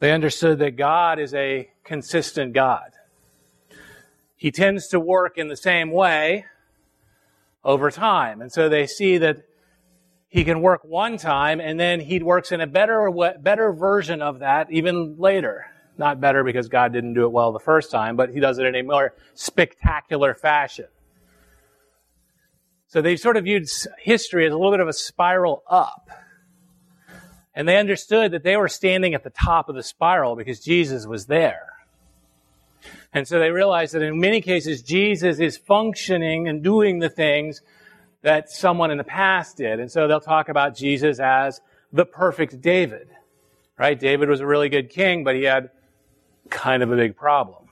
They 0.03 0.12
understood 0.12 0.60
that 0.60 0.75
God 0.75 1.17
is 1.17 1.33
a 1.33 1.69
consistent 1.86 2.51
God. 2.51 2.91
He 4.36 4.51
tends 4.51 4.89
to 4.89 5.00
work 5.00 5.38
in 5.38 5.48
the 5.48 5.55
same 5.55 5.91
way 5.91 6.43
over 7.63 7.89
time. 7.89 8.41
And 8.41 8.51
so 8.51 8.67
they 8.67 8.86
see 8.86 9.17
that 9.19 9.43
he 10.27 10.43
can 10.43 10.62
work 10.62 10.81
one 10.83 11.15
time 11.15 11.62
and 11.62 11.79
then 11.79 12.01
he 12.01 12.22
works 12.22 12.51
in 12.51 12.60
a 12.60 12.67
better, 12.67 13.10
better 13.39 13.72
version 13.72 14.22
of 14.22 14.39
that 14.39 14.69
even 14.69 15.15
later. 15.19 15.67
Not 15.98 16.19
better 16.19 16.43
because 16.43 16.67
God 16.67 16.91
didn't 16.91 17.13
do 17.13 17.24
it 17.24 17.31
well 17.31 17.53
the 17.53 17.60
first 17.60 17.89
time, 17.89 18.17
but 18.17 18.29
he 18.29 18.41
does 18.41 18.60
it 18.60 18.65
in 18.65 18.75
a 18.75 18.81
more 18.81 19.13
spectacular 19.36 20.33
fashion. 20.33 20.88
So 22.88 23.01
they 23.01 23.15
sort 23.15 23.38
of 23.38 23.45
viewed 23.45 23.69
history 24.00 24.45
as 24.45 24.51
a 24.51 24.57
little 24.57 24.74
bit 24.74 24.81
of 24.81 24.89
a 24.89 24.93
spiral 24.93 25.63
up. 25.65 26.10
And 27.55 27.67
they 27.67 27.77
understood 27.77 28.31
that 28.31 28.43
they 28.43 28.57
were 28.57 28.67
standing 28.67 29.13
at 29.13 29.24
the 29.24 29.29
top 29.29 29.69
of 29.69 29.75
the 29.75 29.83
spiral 29.83 30.36
because 30.36 30.60
Jesus 30.60 31.05
was 31.05 31.27
there. 31.27 31.67
And 33.13 33.27
so 33.27 33.39
they 33.39 33.51
realized 33.51 33.93
that 33.93 34.01
in 34.01 34.19
many 34.19 34.41
cases, 34.41 34.81
Jesus 34.81 35.39
is 35.39 35.55
functioning 35.55 36.48
and 36.48 36.63
doing 36.63 37.00
the 37.00 37.10
things 37.10 37.62
that 38.24 38.50
someone 38.50 38.89
in 38.89 38.98
the 38.98 39.03
past 39.03 39.57
did. 39.57 39.79
And 39.79 39.91
so 39.91 40.07
they'll 40.07 40.19
talk 40.19 40.50
about 40.50 40.75
Jesus 40.75 41.19
as 41.19 41.62
the 41.91 42.05
perfect 42.05 42.60
David, 42.60 43.10
right? 43.77 44.00
David 44.00 44.29
was 44.29 44.39
a 44.39 44.48
really 44.48 44.69
good 44.69 44.89
king, 44.89 45.24
but 45.24 45.36
he 45.36 45.43
had 45.43 45.69
kind 46.50 46.81
of 46.81 46.91
a 46.91 46.95
big 46.95 47.15
problem. 47.15 47.69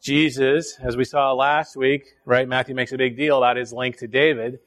Jesus, 0.00 0.76
as 0.80 0.96
we 0.96 1.04
saw 1.04 1.32
last 1.32 1.76
week, 1.76 2.04
right? 2.24 2.46
Matthew 2.48 2.74
makes 2.74 2.92
a 2.92 2.98
big 2.98 3.16
deal 3.16 3.38
about 3.38 3.56
his 3.56 3.72
link 3.72 3.98
to 3.98 4.08
David. 4.08 4.58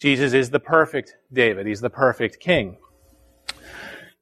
Jesus 0.00 0.32
is 0.32 0.50
the 0.50 0.58
perfect 0.58 1.14
David. 1.32 1.66
He's 1.66 1.80
the 1.80 1.90
perfect 1.90 2.40
king. 2.40 2.78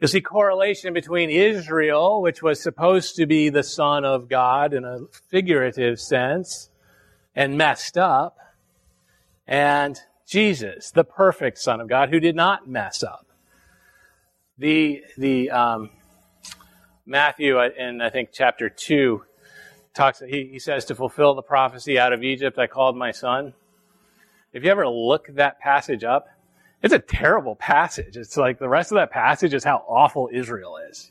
You'll 0.01 0.09
see 0.09 0.23
correlation 0.23 0.95
between 0.95 1.29
Israel, 1.29 2.23
which 2.23 2.43
was 2.43 2.63
supposed 2.63 3.17
to 3.17 3.27
be 3.27 3.51
the 3.51 3.63
son 3.63 4.07
of 4.07 4.31
God 4.31 4.73
in 4.73 4.83
a 4.83 5.01
figurative 5.29 6.01
sense, 6.01 6.71
and 7.37 7.59
messed 7.59 7.99
up, 7.99 8.39
and 9.47 10.01
Jesus, 10.27 10.91
the 10.91 11.05
perfect 11.05 11.59
son 11.59 11.81
of 11.81 11.89
God, 11.89 12.09
who 12.09 12.19
did 12.19 12.35
not 12.35 12.67
mess 12.67 13.03
up. 13.03 13.27
The, 14.57 15.05
the, 15.19 15.51
um, 15.51 15.91
Matthew 17.05 17.61
in, 17.61 18.01
I 18.01 18.09
think, 18.09 18.31
chapter 18.33 18.71
2 18.71 19.23
talks, 19.93 20.21
he, 20.21 20.49
he 20.53 20.59
says 20.59 20.87
to 20.87 20.95
fulfill 20.95 21.35
the 21.35 21.43
prophecy 21.43 21.99
out 21.99 22.15
of 22.15 22.23
Egypt, 22.23 22.59
I 22.59 22.69
called 22.69 22.97
my 22.97 23.11
son. 23.11 23.53
If 24.55 24.65
you 24.65 24.71
ever 24.71 24.89
look 24.89 25.27
that 25.35 25.61
passage 25.61 26.05
up, 26.05 26.29
it's 26.83 26.95
a 26.95 26.99
terrible 26.99 27.57
passage. 27.57 28.17
It's 28.17 28.37
like 28.37 28.59
the 28.59 28.69
rest 28.69 28.93
of 28.93 28.97
that 28.97 29.11
passage 29.11 29.55
is 29.55 29.65
how 29.65 29.85
awful 29.89 30.31
Israel 30.33 30.79
is. 30.89 31.11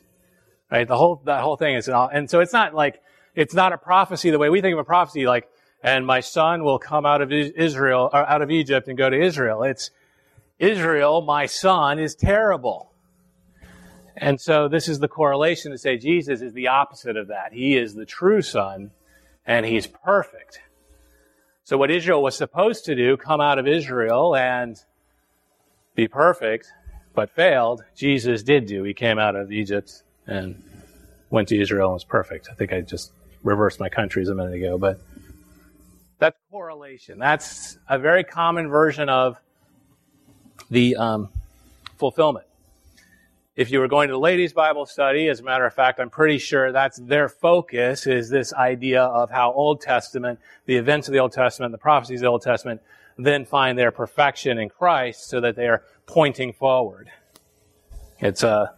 Right? 0.70 0.86
The 0.86 0.96
whole, 0.96 1.22
that 1.24 1.42
whole 1.42 1.56
thing 1.56 1.76
is, 1.76 1.88
and 1.88 2.30
so 2.30 2.40
it's 2.40 2.52
not 2.52 2.74
like, 2.74 3.00
it's 3.34 3.54
not 3.54 3.72
a 3.72 3.78
prophecy 3.78 4.30
the 4.30 4.38
way 4.38 4.48
we 4.48 4.60
think 4.60 4.72
of 4.72 4.78
a 4.78 4.84
prophecy, 4.84 5.26
like, 5.26 5.48
and 5.82 6.06
my 6.06 6.20
son 6.20 6.62
will 6.62 6.78
come 6.78 7.06
out 7.06 7.22
of 7.22 7.32
Israel, 7.32 8.10
or 8.12 8.28
out 8.28 8.42
of 8.42 8.50
Egypt 8.50 8.88
and 8.88 8.98
go 8.98 9.08
to 9.08 9.20
Israel. 9.20 9.62
It's, 9.62 9.90
Israel, 10.58 11.22
my 11.22 11.46
son, 11.46 11.98
is 11.98 12.14
terrible. 12.14 12.92
And 14.16 14.38
so 14.38 14.68
this 14.68 14.88
is 14.88 14.98
the 14.98 15.08
correlation 15.08 15.72
to 15.72 15.78
say 15.78 15.96
Jesus 15.96 16.42
is 16.42 16.52
the 16.52 16.68
opposite 16.68 17.16
of 17.16 17.28
that. 17.28 17.54
He 17.54 17.78
is 17.78 17.94
the 17.94 18.04
true 18.04 18.42
son, 18.42 18.90
and 19.46 19.64
he's 19.64 19.86
perfect. 19.86 20.60
So 21.64 21.78
what 21.78 21.90
Israel 21.90 22.22
was 22.22 22.36
supposed 22.36 22.84
to 22.84 22.94
do, 22.94 23.16
come 23.16 23.40
out 23.40 23.58
of 23.58 23.66
Israel 23.66 24.36
and 24.36 24.76
be 26.00 26.08
perfect, 26.08 26.72
but 27.14 27.28
failed, 27.30 27.84
Jesus 27.94 28.42
did 28.42 28.64
do. 28.64 28.82
He 28.84 28.94
came 28.94 29.18
out 29.18 29.36
of 29.36 29.52
Egypt 29.52 30.02
and 30.26 30.62
went 31.28 31.48
to 31.48 31.60
Israel 31.60 31.88
and 31.88 31.94
was 31.94 32.04
perfect. 32.04 32.48
I 32.50 32.54
think 32.54 32.72
I 32.72 32.80
just 32.80 33.12
reversed 33.42 33.78
my 33.78 33.90
countries 33.90 34.30
a 34.30 34.34
minute 34.34 34.54
ago, 34.54 34.78
but 34.78 34.98
that's 36.18 36.38
correlation. 36.50 37.18
That's 37.18 37.76
a 37.86 37.98
very 37.98 38.24
common 38.24 38.68
version 38.68 39.10
of 39.10 39.36
the 40.70 40.96
um, 40.96 41.28
fulfillment. 41.98 42.46
If 43.54 43.70
you 43.70 43.80
were 43.80 43.88
going 43.88 44.08
to 44.08 44.14
the 44.14 44.18
ladies' 44.18 44.54
Bible 44.54 44.86
study, 44.86 45.28
as 45.28 45.40
a 45.40 45.42
matter 45.42 45.66
of 45.66 45.74
fact, 45.74 46.00
I'm 46.00 46.08
pretty 46.08 46.38
sure 46.38 46.72
that's 46.72 46.96
their 46.96 47.28
focus 47.28 48.06
is 48.06 48.30
this 48.30 48.54
idea 48.54 49.02
of 49.02 49.30
how 49.30 49.52
Old 49.52 49.82
Testament, 49.82 50.38
the 50.64 50.76
events 50.76 51.08
of 51.08 51.12
the 51.12 51.18
Old 51.18 51.32
Testament, 51.32 51.72
the 51.72 51.78
prophecies 51.78 52.20
of 52.20 52.22
the 52.22 52.28
Old 52.28 52.42
Testament 52.42 52.80
then 53.24 53.44
find 53.44 53.78
their 53.78 53.90
perfection 53.90 54.58
in 54.58 54.68
Christ 54.68 55.28
so 55.28 55.40
that 55.40 55.56
they 55.56 55.68
are 55.68 55.82
pointing 56.06 56.52
forward. 56.52 57.10
It's 58.18 58.42
a, 58.42 58.74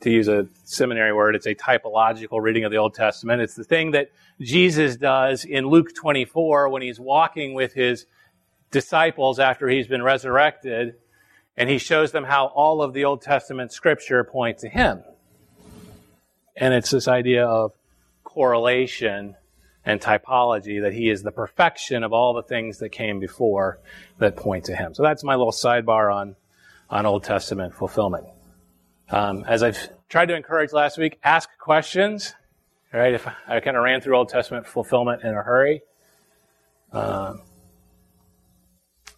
to 0.00 0.10
use 0.10 0.28
a 0.28 0.46
seminary 0.64 1.12
word, 1.12 1.34
it's 1.34 1.46
a 1.46 1.54
typological 1.54 2.40
reading 2.40 2.64
of 2.64 2.70
the 2.70 2.78
Old 2.78 2.94
Testament. 2.94 3.42
It's 3.42 3.54
the 3.54 3.64
thing 3.64 3.92
that 3.92 4.10
Jesus 4.40 4.96
does 4.96 5.44
in 5.44 5.66
Luke 5.66 5.94
24 5.94 6.68
when 6.68 6.82
he's 6.82 7.00
walking 7.00 7.54
with 7.54 7.74
his 7.74 8.06
disciples 8.70 9.38
after 9.38 9.68
he's 9.68 9.86
been 9.86 10.02
resurrected, 10.02 10.94
and 11.56 11.68
he 11.68 11.78
shows 11.78 12.12
them 12.12 12.24
how 12.24 12.46
all 12.46 12.82
of 12.82 12.92
the 12.92 13.04
Old 13.04 13.22
Testament 13.22 13.72
scripture 13.72 14.22
point 14.24 14.58
to 14.58 14.68
him. 14.68 15.02
And 16.56 16.72
it's 16.72 16.90
this 16.90 17.08
idea 17.08 17.46
of 17.46 17.72
correlation 18.22 19.36
and 19.90 20.00
typology 20.00 20.82
that 20.82 20.92
he 20.92 21.10
is 21.10 21.22
the 21.22 21.32
perfection 21.32 22.04
of 22.04 22.12
all 22.12 22.32
the 22.32 22.42
things 22.42 22.78
that 22.78 22.90
came 22.90 23.18
before 23.18 23.78
that 24.18 24.36
point 24.36 24.64
to 24.66 24.76
him. 24.76 24.94
So 24.94 25.02
that's 25.02 25.24
my 25.24 25.34
little 25.34 25.52
sidebar 25.52 26.14
on, 26.14 26.36
on 26.88 27.06
Old 27.06 27.24
Testament 27.24 27.74
fulfillment. 27.74 28.26
Um, 29.10 29.44
as 29.48 29.62
I've 29.64 29.90
tried 30.08 30.26
to 30.26 30.36
encourage 30.36 30.72
last 30.72 30.96
week, 30.96 31.18
ask 31.24 31.48
questions. 31.58 32.34
Right? 32.92 33.14
If 33.14 33.26
I 33.26 33.60
kind 33.60 33.76
of 33.76 33.82
ran 33.82 34.00
through 34.00 34.16
Old 34.16 34.28
Testament 34.28 34.66
fulfillment 34.66 35.22
in 35.22 35.30
a 35.30 35.42
hurry. 35.42 35.82
Um, 36.92 37.42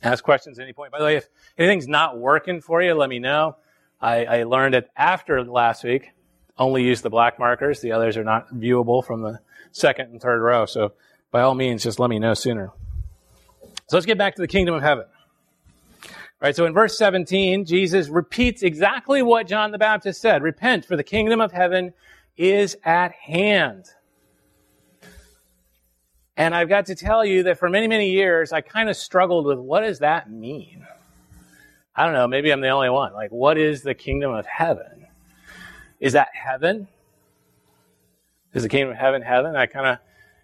ask 0.02 0.25
questions 0.25 0.59
at 0.59 0.62
any 0.62 0.73
point. 0.73 0.93
By 0.93 0.99
the 0.99 1.05
way, 1.05 1.17
if 1.17 1.29
anything's 1.59 1.88
not 1.88 2.19
working 2.19 2.61
for 2.61 2.83
you, 2.83 2.95
let 2.95 3.09
me 3.09 3.19
know. 3.19 3.57
I, 4.00 4.25
I 4.25 4.43
learned 4.45 4.75
it 4.75 4.91
after 4.97 5.45
last 5.45 5.85
week. 5.85 6.11
Only 6.59 6.83
use 6.85 7.02
the 7.02 7.11
black 7.11 7.38
markers. 7.38 7.81
The 7.81 7.93
others 7.93 8.17
are 8.17 8.25
not 8.25 8.55
viewable 8.55 9.05
from 9.05 9.23
the 9.23 9.41
second 9.73 10.11
and 10.11 10.21
third 10.21 10.41
row. 10.41 10.67
So 10.67 10.93
by 11.31 11.41
all 11.41 11.55
means, 11.55 11.83
just 11.83 11.99
let 11.99 12.11
me 12.11 12.19
know 12.19 12.35
sooner. 12.35 12.71
So 13.88 13.97
let's 13.97 14.07
get 14.07 14.19
back 14.19 14.37
to 14.37 14.43
the 14.43 14.49
kingdom 14.49 14.75
of 14.75 14.83
heaven. 14.83 15.07
All 16.05 16.49
right, 16.49 16.57
so 16.57 16.67
in 16.67 16.73
verse 16.73 16.97
17, 16.99 17.64
Jesus 17.64 18.09
repeats 18.09 18.62
exactly 18.62 19.23
what 19.23 19.47
John 19.47 19.71
the 19.71 19.79
Baptist 19.79 20.21
said. 20.21 20.43
Repent, 20.43 20.85
for 20.85 20.97
the 20.97 21.05
kingdom 21.05 21.41
of 21.41 21.52
heaven 21.52 21.93
is 22.37 22.76
at 22.85 23.12
hand. 23.12 23.87
And 26.37 26.55
I've 26.55 26.69
got 26.69 26.87
to 26.87 26.95
tell 26.95 27.25
you 27.25 27.45
that 27.45 27.59
for 27.59 27.69
many, 27.69 27.87
many 27.87 28.11
years, 28.11 28.52
I 28.52 28.61
kind 28.61 28.88
of 28.88 28.97
struggled 28.97 29.47
with 29.47 29.59
what 29.59 29.83
does 29.83 30.00
that 30.00 30.31
mean? 30.31 30.87
I 31.95 32.05
don't 32.05 32.14
know, 32.14 32.26
maybe 32.26 32.50
I'm 32.50 32.62
the 32.62 32.71
only 32.71 32.88
one. 32.88 33.12
Like, 33.12 33.31
what 33.31 33.59
is 33.59 33.83
the 33.83 33.95
kingdom 33.95 34.33
of 34.33 34.47
heaven? 34.47 35.07
Is 36.00 36.14
that 36.14 36.29
heaven? 36.33 36.88
Is 38.54 38.62
the 38.62 38.68
kingdom 38.68 38.90
of 38.90 38.99
heaven 38.99 39.23
heaven? 39.23 39.56
I 39.56 39.66
kind 39.66 39.87
of 39.87 39.99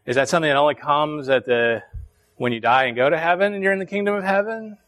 is 0.06 0.16
that 0.16 0.28
something 0.28 0.48
that 0.48 0.56
only 0.56 0.74
comes 0.74 1.28
at 1.28 1.44
the 1.44 1.82
when 2.36 2.52
you 2.52 2.60
die 2.60 2.84
and 2.84 2.96
go 2.96 3.10
to 3.10 3.18
heaven 3.18 3.52
and 3.52 3.62
you're 3.62 3.72
in 3.72 3.78
the 3.78 3.86
kingdom 3.86 4.14
of 4.14 4.24
heaven? 4.24 4.78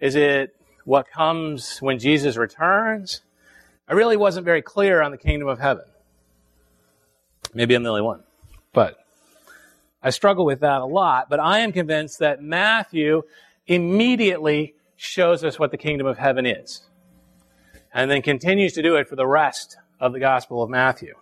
Is 0.00 0.14
it 0.14 0.56
what 0.84 1.10
comes 1.10 1.78
when 1.80 1.98
Jesus 1.98 2.36
returns? 2.36 3.20
I 3.88 3.92
really 3.92 4.16
wasn't 4.16 4.46
very 4.46 4.62
clear 4.62 5.02
on 5.02 5.10
the 5.10 5.18
kingdom 5.18 5.48
of 5.48 5.58
heaven. 5.58 5.84
Maybe 7.52 7.74
I'm 7.74 7.82
the 7.82 7.90
only 7.90 8.02
one. 8.02 8.22
But 8.72 8.98
I 10.02 10.10
struggle 10.10 10.44
with 10.44 10.60
that 10.60 10.80
a 10.80 10.86
lot, 10.86 11.28
but 11.28 11.40
I 11.40 11.60
am 11.60 11.72
convinced 11.72 12.20
that 12.20 12.42
Matthew 12.42 13.22
immediately 13.66 14.74
shows 14.96 15.44
us 15.44 15.58
what 15.58 15.70
the 15.70 15.76
kingdom 15.76 16.06
of 16.06 16.16
heaven 16.16 16.46
is. 16.46 16.82
And 17.92 18.10
then 18.10 18.22
continues 18.22 18.72
to 18.74 18.82
do 18.82 18.96
it 18.96 19.08
for 19.08 19.16
the 19.16 19.26
rest 19.26 19.76
of 20.00 20.12
the 20.12 20.20
Gospel 20.20 20.62
of 20.62 20.70
Matthew. 20.70 21.14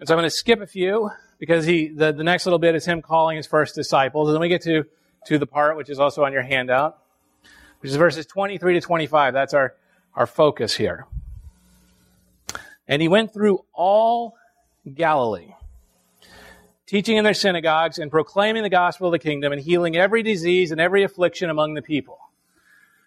And 0.00 0.08
so 0.08 0.14
I'm 0.14 0.18
going 0.18 0.30
to 0.30 0.34
skip 0.34 0.62
a 0.62 0.66
few 0.66 1.10
because 1.38 1.66
he, 1.66 1.88
the, 1.88 2.10
the 2.10 2.24
next 2.24 2.46
little 2.46 2.58
bit 2.58 2.74
is 2.74 2.86
him 2.86 3.02
calling 3.02 3.36
his 3.36 3.46
first 3.46 3.74
disciples. 3.74 4.28
And 4.28 4.34
then 4.34 4.40
we 4.40 4.48
get 4.48 4.62
to, 4.62 4.84
to 5.26 5.38
the 5.38 5.46
part 5.46 5.76
which 5.76 5.90
is 5.90 5.98
also 6.00 6.24
on 6.24 6.32
your 6.32 6.42
handout, 6.42 6.98
which 7.80 7.90
is 7.90 7.96
verses 7.96 8.24
23 8.24 8.74
to 8.74 8.80
25. 8.80 9.34
That's 9.34 9.52
our, 9.52 9.74
our 10.14 10.26
focus 10.26 10.74
here. 10.74 11.06
And 12.88 13.02
he 13.02 13.08
went 13.08 13.34
through 13.34 13.60
all 13.74 14.36
Galilee, 14.92 15.54
teaching 16.86 17.18
in 17.18 17.24
their 17.24 17.34
synagogues 17.34 17.98
and 17.98 18.10
proclaiming 18.10 18.62
the 18.62 18.70
gospel 18.70 19.08
of 19.08 19.12
the 19.12 19.18
kingdom 19.18 19.52
and 19.52 19.60
healing 19.60 19.96
every 19.96 20.22
disease 20.22 20.72
and 20.72 20.80
every 20.80 21.04
affliction 21.04 21.50
among 21.50 21.74
the 21.74 21.82
people. 21.82 22.18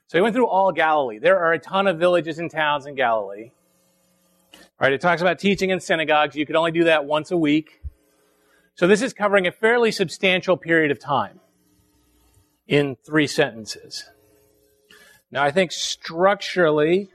So 0.07 0.19
he 0.19 0.21
went 0.21 0.35
through 0.35 0.47
all 0.47 0.71
Galilee. 0.71 1.17
There 1.17 1.39
are 1.39 1.53
a 1.53 1.59
ton 1.59 1.88
of 1.88 1.97
villages 1.97 2.38
and 2.38 2.51
towns 2.51 2.85
in 2.85 2.93
Galilee. 2.93 3.51
Right? 4.83 4.91
It 4.91 4.99
talks 4.99 5.21
about 5.21 5.39
teaching 5.39 5.69
in 5.69 5.79
synagogues. 5.79 6.35
You 6.35 6.45
could 6.45 6.57
only 6.57 6.71
do 6.71 6.83
that 6.83 7.05
once 7.05 7.31
a 7.31 7.37
week. 7.37 7.81
So 8.75 8.85
this 8.85 9.01
is 9.01 9.13
covering 9.13 9.47
a 9.47 9.51
fairly 9.53 9.93
substantial 9.93 10.57
period 10.57 10.91
of 10.91 10.99
time 10.99 11.39
in 12.67 12.97
three 12.97 13.27
sentences. 13.27 14.03
Now, 15.31 15.41
I 15.41 15.51
think 15.51 15.71
structurally, 15.71 17.11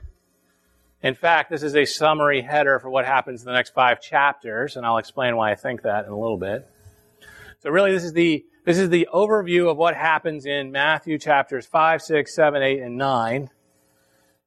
In 1.03 1.13
fact, 1.13 1.51
this 1.51 1.61
is 1.61 1.75
a 1.75 1.85
summary 1.85 2.41
header 2.41 2.79
for 2.79 2.89
what 2.89 3.05
happens 3.05 3.41
in 3.41 3.45
the 3.45 3.53
next 3.53 3.75
five 3.75 4.01
chapters, 4.01 4.75
and 4.75 4.83
I'll 4.83 4.97
explain 4.97 5.37
why 5.37 5.51
I 5.51 5.55
think 5.55 5.83
that 5.83 6.05
in 6.05 6.11
a 6.11 6.19
little 6.19 6.39
bit. 6.39 6.67
So 7.59 7.69
really, 7.69 7.91
this 7.91 8.03
is 8.03 8.13
the 8.13 8.43
this 8.65 8.79
is 8.79 8.89
the 8.89 9.07
overview 9.13 9.69
of 9.69 9.77
what 9.77 9.95
happens 9.95 10.47
in 10.47 10.71
Matthew 10.71 11.19
chapters 11.19 11.67
5, 11.67 12.01
6, 12.01 12.35
7, 12.35 12.63
8, 12.63 12.81
and 12.81 12.97
9. 12.97 13.49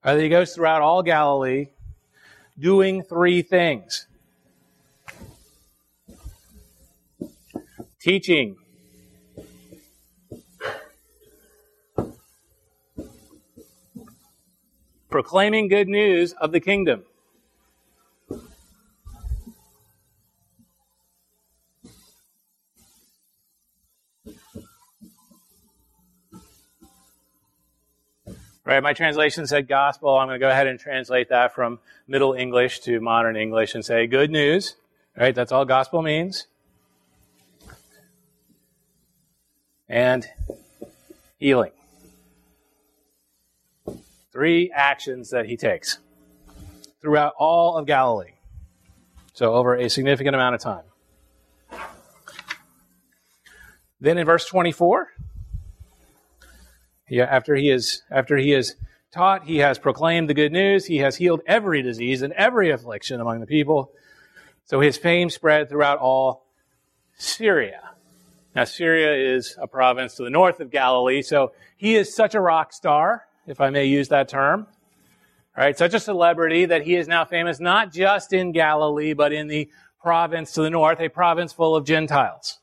Uh, 0.05 0.11
right, 0.11 0.21
he 0.21 0.29
goes 0.29 0.57
throughout 0.57 0.83
all 0.83 1.05
Galilee 1.05 1.69
doing 2.59 3.03
three 3.03 3.43
things. 3.43 4.07
Teaching, 8.01 8.57
proclaiming 15.09 15.69
good 15.69 15.89
news 15.89 16.33
of 16.33 16.51
the 16.53 16.61
kingdom. 16.61 17.05
Right, 28.65 28.81
my 28.81 28.93
translation 28.93 29.47
said 29.47 29.67
gospel. 29.67 30.17
I'm 30.17 30.29
going 30.29 30.39
to 30.39 30.45
go 30.45 30.49
ahead 30.49 30.69
and 30.69 30.79
translate 30.79 31.31
that 31.31 31.53
from 31.53 31.81
Middle 32.07 32.33
English 32.33 32.79
to 32.81 33.01
modern 33.01 33.35
English 33.37 33.75
and 33.75 33.85
say 33.85 34.07
good 34.07 34.31
news. 34.31 34.77
Right, 35.17 35.35
that's 35.35 35.51
all 35.51 35.65
gospel 35.65 36.01
means. 36.01 36.47
And 39.89 40.29
healing. 41.39 41.73
Three 44.33 44.71
actions 44.73 45.31
that 45.31 45.47
he 45.47 45.57
takes 45.57 45.99
throughout 47.01 47.35
all 47.39 47.77
of 47.77 47.87
Galilee. 47.87 48.35
So 49.35 49.55
over 49.55 49.75
a 49.75 49.91
significant 49.91 50.37
amount 50.37 50.55
of 50.55 50.61
time. 50.61 50.85
Then 54.01 54.19
in 54.19 54.25
verse 54.25 54.47
24, 54.47 55.09
he, 57.13 57.21
after 57.21 57.55
he 57.55 57.69
is 57.69 58.03
after 58.11 58.39
he 58.39 58.55
is 58.55 58.75
taught, 59.13 59.45
he 59.45 59.59
has 59.59 59.79
proclaimed 59.79 60.31
the 60.31 60.35
good 60.35 60.51
news. 60.51 60.87
He 60.87 60.97
has 60.99 61.17
healed 61.17 61.43
every 61.47 61.83
disease 61.83 62.23
and 62.23 62.33
every 62.33 62.71
affliction 62.71 63.21
among 63.21 63.41
the 63.41 63.47
people. 63.47 63.93
So 64.65 64.81
his 64.81 64.97
fame 64.97 65.29
spread 65.29 65.69
throughout 65.69 65.99
all 65.99 66.47
Syria. 67.19 67.91
Now 68.57 68.65
Syria 68.65 69.35
is 69.35 69.59
a 69.61 69.67
province 69.67 70.15
to 70.15 70.25
the 70.25 70.31
north 70.31 70.61
of 70.61 70.71
Galilee, 70.71 71.21
so 71.21 71.53
he 71.77 71.97
is 71.97 72.17
such 72.17 72.35
a 72.35 72.41
rock 72.41 72.73
star 72.73 73.27
if 73.47 73.61
I 73.61 73.69
may 73.69 73.85
use 73.85 74.09
that 74.09 74.29
term. 74.29 74.67
Right, 75.55 75.77
such 75.77 75.93
a 75.93 76.01
celebrity 76.01 76.65
that 76.65 76.81
he 76.81 76.97
is 76.97 77.09
now 77.09 77.27
famous 77.27 77.61
not 77.61 77.93
just 77.93 78.33
in 78.33 78.53
Galilee, 78.53 79.13
but 79.13 79.35
in 79.35 79.49
the 79.49 79.69
province 80.01 80.53
to 80.53 80.63
the 80.63 80.71
north, 80.71 80.99
a 80.99 81.11
province 81.11 81.53
full 81.53 81.77
of 81.77 81.85
Gentiles. 81.85 82.59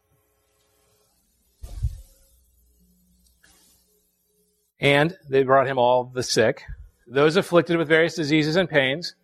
And 4.79 5.17
they 5.29 5.43
brought 5.43 5.67
him 5.67 5.77
all 5.77 6.05
the 6.05 6.23
sick, 6.23 6.63
those 7.07 7.35
afflicted 7.35 7.77
with 7.77 7.87
various 7.87 8.15
diseases 8.15 8.55
and 8.55 8.69
pains, 8.69 9.15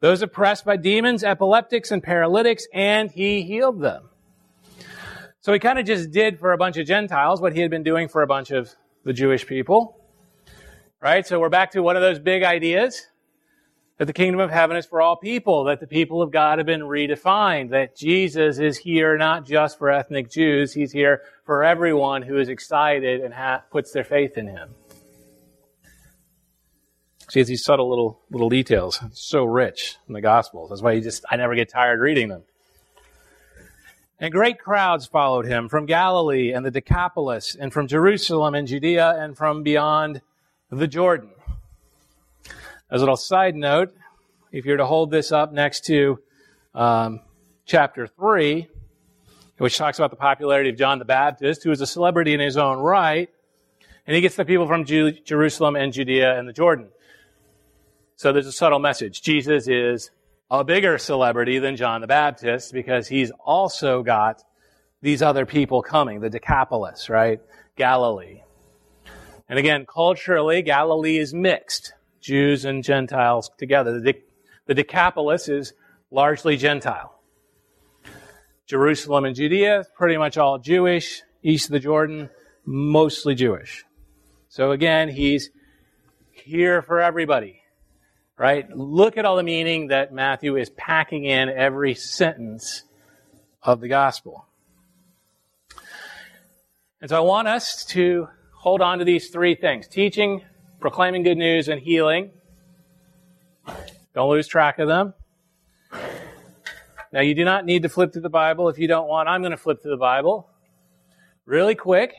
those 0.00 0.22
oppressed 0.22 0.64
by 0.64 0.76
demons, 0.76 1.22
epileptics, 1.22 1.90
and 1.90 2.02
paralytics, 2.02 2.64
and 2.72 3.10
he 3.10 3.42
healed 3.42 3.80
them. 3.80 4.08
So 5.40 5.52
he 5.52 5.58
kind 5.58 5.78
of 5.78 5.86
just 5.86 6.10
did 6.10 6.38
for 6.38 6.52
a 6.52 6.58
bunch 6.58 6.76
of 6.76 6.86
Gentiles 6.86 7.40
what 7.40 7.54
he 7.54 7.60
had 7.60 7.70
been 7.70 7.82
doing 7.82 8.08
for 8.08 8.22
a 8.22 8.26
bunch 8.26 8.50
of 8.50 8.74
the 9.04 9.12
Jewish 9.12 9.46
people. 9.46 9.96
Right? 11.00 11.26
So 11.26 11.38
we're 11.38 11.48
back 11.48 11.70
to 11.72 11.82
one 11.82 11.96
of 11.96 12.02
those 12.02 12.18
big 12.18 12.42
ideas 12.42 13.06
that 13.98 14.06
the 14.06 14.12
kingdom 14.12 14.40
of 14.40 14.50
heaven 14.50 14.76
is 14.76 14.86
for 14.86 15.00
all 15.00 15.16
people, 15.16 15.64
that 15.64 15.80
the 15.80 15.86
people 15.86 16.22
of 16.22 16.30
God 16.30 16.58
have 16.58 16.66
been 16.66 16.82
redefined, 16.82 17.70
that 17.70 17.96
Jesus 17.96 18.58
is 18.58 18.78
here 18.78 19.16
not 19.16 19.44
just 19.44 19.78
for 19.78 19.90
ethnic 19.90 20.30
Jews, 20.30 20.72
he's 20.72 20.92
here 20.92 21.22
for 21.44 21.64
everyone 21.64 22.22
who 22.22 22.38
is 22.38 22.48
excited 22.48 23.20
and 23.20 23.34
ha- 23.34 23.62
puts 23.70 23.92
their 23.92 24.04
faith 24.04 24.38
in 24.38 24.46
him. 24.46 24.74
See, 27.30 27.40
it's 27.40 27.48
these 27.48 27.64
subtle 27.64 27.90
little 27.90 28.20
little 28.30 28.48
details. 28.48 29.00
It's 29.04 29.20
so 29.20 29.44
rich 29.44 29.96
in 30.06 30.14
the 30.14 30.20
Gospels. 30.20 30.70
That's 30.70 30.80
why 30.80 30.92
you 30.92 31.02
just 31.02 31.24
I 31.30 31.36
never 31.36 31.54
get 31.54 31.68
tired 31.68 32.00
reading 32.00 32.28
them. 32.28 32.42
And 34.18 34.32
great 34.32 34.58
crowds 34.58 35.06
followed 35.06 35.46
him 35.46 35.68
from 35.68 35.86
Galilee 35.86 36.52
and 36.52 36.64
the 36.64 36.70
Decapolis, 36.70 37.54
and 37.54 37.72
from 37.72 37.86
Jerusalem 37.86 38.54
and 38.54 38.66
Judea, 38.66 39.14
and 39.18 39.36
from 39.36 39.62
beyond 39.62 40.22
the 40.70 40.88
Jordan. 40.88 41.30
As 42.90 43.00
a 43.00 43.04
little 43.04 43.16
side 43.16 43.54
note, 43.54 43.94
if 44.50 44.64
you're 44.64 44.78
to 44.78 44.86
hold 44.86 45.10
this 45.10 45.30
up 45.30 45.52
next 45.52 45.84
to 45.86 46.18
um, 46.74 47.20
chapter 47.66 48.06
3, 48.06 48.66
which 49.58 49.76
talks 49.76 49.98
about 49.98 50.10
the 50.10 50.16
popularity 50.16 50.70
of 50.70 50.76
John 50.76 50.98
the 50.98 51.04
Baptist, 51.04 51.62
who 51.62 51.70
is 51.70 51.80
a 51.80 51.86
celebrity 51.86 52.32
in 52.32 52.40
his 52.40 52.56
own 52.56 52.78
right, 52.78 53.28
and 54.06 54.16
he 54.16 54.22
gets 54.22 54.36
the 54.36 54.44
people 54.44 54.66
from 54.66 54.84
Ju- 54.84 55.12
Jerusalem 55.12 55.76
and 55.76 55.92
Judea 55.92 56.38
and 56.38 56.48
the 56.48 56.52
Jordan. 56.52 56.88
So 58.18 58.32
there's 58.32 58.48
a 58.48 58.52
subtle 58.52 58.80
message. 58.80 59.22
Jesus 59.22 59.68
is 59.68 60.10
a 60.50 60.64
bigger 60.64 60.98
celebrity 60.98 61.60
than 61.60 61.76
John 61.76 62.00
the 62.00 62.08
Baptist 62.08 62.72
because 62.72 63.06
he's 63.06 63.30
also 63.44 64.02
got 64.02 64.42
these 65.00 65.22
other 65.22 65.46
people 65.46 65.82
coming, 65.82 66.18
the 66.18 66.28
Decapolis, 66.28 67.08
right? 67.08 67.40
Galilee. 67.76 68.42
And 69.48 69.56
again, 69.56 69.86
culturally, 69.86 70.62
Galilee 70.62 71.16
is 71.16 71.32
mixed. 71.32 71.92
Jews 72.20 72.64
and 72.64 72.82
Gentiles 72.82 73.52
together. 73.56 74.00
The, 74.00 74.14
the 74.66 74.74
Decapolis 74.74 75.48
is 75.48 75.72
largely 76.10 76.56
Gentile. 76.56 77.14
Jerusalem 78.66 79.26
and 79.26 79.36
Judea, 79.36 79.84
pretty 79.96 80.16
much 80.16 80.36
all 80.36 80.58
Jewish. 80.58 81.22
East 81.44 81.66
of 81.66 81.72
the 81.74 81.78
Jordan, 81.78 82.30
mostly 82.66 83.36
Jewish. 83.36 83.84
So 84.48 84.72
again, 84.72 85.08
he's 85.08 85.50
here 86.32 86.82
for 86.82 87.00
everybody. 87.00 87.57
Right? 88.38 88.70
Look 88.70 89.16
at 89.16 89.24
all 89.24 89.36
the 89.36 89.42
meaning 89.42 89.88
that 89.88 90.12
Matthew 90.12 90.56
is 90.56 90.70
packing 90.70 91.24
in 91.24 91.48
every 91.48 91.94
sentence 91.94 92.84
of 93.62 93.80
the 93.80 93.88
gospel. 93.88 94.46
And 97.00 97.10
so 97.10 97.16
I 97.16 97.20
want 97.20 97.48
us 97.48 97.84
to 97.86 98.28
hold 98.54 98.80
on 98.80 98.98
to 98.98 99.04
these 99.04 99.30
three 99.30 99.56
things 99.56 99.88
teaching, 99.88 100.42
proclaiming 100.80 101.24
good 101.24 101.38
news, 101.38 101.68
and 101.68 101.80
healing. 101.80 102.30
Don't 104.14 104.30
lose 104.30 104.46
track 104.46 104.78
of 104.78 104.88
them. 104.88 105.14
Now, 107.12 107.20
you 107.20 107.34
do 107.34 107.44
not 107.44 107.64
need 107.64 107.82
to 107.82 107.88
flip 107.88 108.12
through 108.12 108.22
the 108.22 108.28
Bible 108.28 108.68
if 108.68 108.78
you 108.78 108.86
don't 108.86 109.08
want. 109.08 109.28
I'm 109.28 109.40
going 109.40 109.52
to 109.52 109.56
flip 109.56 109.82
through 109.82 109.92
the 109.92 109.96
Bible 109.96 110.48
really 111.46 111.74
quick, 111.74 112.12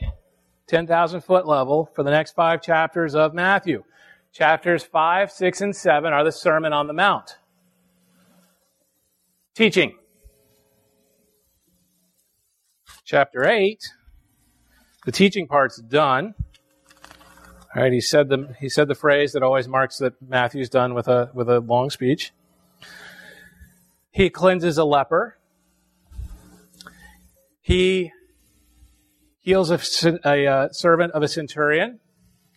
10,000 0.66 1.20
foot 1.20 1.46
level 1.46 1.88
for 1.94 2.02
the 2.02 2.10
next 2.10 2.32
five 2.32 2.60
chapters 2.60 3.14
of 3.14 3.32
Matthew. 3.32 3.84
Chapters 4.32 4.84
5, 4.84 5.30
6, 5.30 5.60
and 5.60 5.76
7 5.76 6.12
are 6.12 6.24
the 6.24 6.32
Sermon 6.32 6.72
on 6.72 6.86
the 6.86 6.92
Mount. 6.92 7.38
Teaching. 9.54 9.96
Chapter 13.04 13.44
8 13.44 13.78
the 15.04 15.12
teaching 15.12 15.46
part's 15.46 15.80
done. 15.80 16.34
All 17.74 17.82
right, 17.82 17.92
he 17.92 18.00
said 18.00 18.28
the 18.28 18.54
he 18.58 18.68
said 18.68 18.88
the 18.88 18.94
phrase 18.94 19.32
that 19.32 19.42
always 19.42 19.68
marks 19.68 19.98
that 19.98 20.20
Matthew's 20.20 20.68
done 20.68 20.94
with 20.94 21.08
a 21.08 21.30
with 21.34 21.48
a 21.48 21.60
long 21.60 21.90
speech. 21.90 22.32
He 24.10 24.28
cleanses 24.28 24.76
a 24.76 24.84
leper. 24.84 25.38
He 27.60 28.10
heals 29.38 29.70
a, 29.70 29.80
a 30.24 30.68
servant 30.72 31.12
of 31.12 31.22
a 31.22 31.28
centurion, 31.28 32.00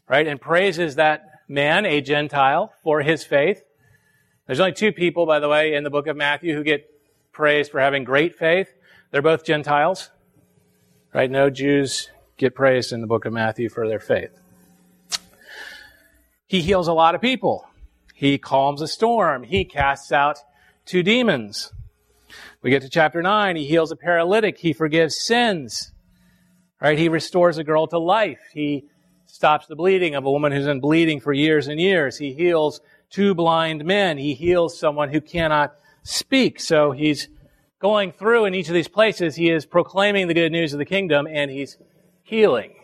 right, 0.09 0.25
and 0.25 0.41
praises 0.41 0.95
that 0.95 1.33
man, 1.47 1.86
a 1.86 2.01
Gentile, 2.01 2.73
for 2.84 3.01
his 3.01 3.23
faith. 3.23 3.63
There's 4.47 4.60
only 4.60 4.73
two 4.73 4.91
people, 4.91 5.25
by 5.25 5.39
the 5.39 5.49
way, 5.49 5.73
in 5.73 5.84
the 5.84 5.89
book 5.89 6.08
of 6.08 6.17
Matthew 6.17 6.53
who 6.53 6.63
get 6.63 6.89
praised 7.32 7.71
for 7.71 7.79
having 7.79 8.03
great 8.03 8.36
faith. 8.36 8.73
They're 9.12 9.21
both 9.21 9.45
Gentiles, 9.45 10.10
right? 11.13 11.29
No 11.29 11.49
Jews 11.49 12.10
get 12.38 12.56
praised 12.56 12.91
in 12.91 13.01
the 13.01 13.08
book 13.08 13.25
of 13.25 13.34
Matthew 13.34 13.69
for 13.69 13.88
their 13.88 13.99
faith. 13.99 14.38
He 16.47 16.62
heals 16.62 16.88
a 16.88 16.93
lot 16.93 17.15
of 17.15 17.21
people. 17.21 17.67
He 18.13 18.38
calms 18.38 18.82
a 18.82 18.88
storm. 18.88 19.43
He 19.43 19.65
casts 19.65 20.12
out 20.12 20.39
two 20.86 21.03
demons. 21.03 21.73
We 22.62 22.69
get 22.69 22.82
to 22.84 22.89
chapter 22.89 23.21
9. 23.21 23.56
He 23.56 23.65
heals 23.65 23.91
a 23.91 23.95
paralytic. 23.95 24.58
He 24.58 24.73
forgives 24.73 25.19
sins. 25.19 25.91
Right? 26.82 26.97
He 26.97 27.10
restores 27.10 27.58
a 27.58 27.63
girl 27.63 27.88
to 27.88 27.97
life. 27.97 28.39
He 28.53 28.86
stops 29.34 29.65
the 29.65 29.76
bleeding 29.76 30.13
of 30.13 30.26
a 30.26 30.32
woman 30.32 30.52
who's 30.52 30.67
been 30.67 30.80
bleeding 30.80 31.19
for 31.19 31.34
years 31.34 31.67
and 31.67 31.80
years. 31.80 32.19
He 32.19 32.34
heals 32.34 32.82
two 33.10 33.34
blind 33.34 33.84
men. 33.84 34.19
He 34.19 34.36
heals 34.36 34.78
someone 34.78 35.12
who 35.12 35.19
cannot 35.19 35.74
speak. 36.04 36.60
So 36.60 36.91
he's 36.91 37.30
going 37.80 38.12
through 38.12 38.46
in 38.46 38.54
each 38.54 38.67
of 38.67 38.76
these 38.76 38.88
places. 38.88 39.36
He 39.36 39.50
is 39.50 39.65
proclaiming 39.65 40.28
the 40.28 40.36
good 40.36 40.52
news 40.52 40.74
of 40.74 40.78
the 40.78 40.86
kingdom 40.86 41.26
and 41.28 41.50
he's 41.50 41.80
healing. 42.22 42.76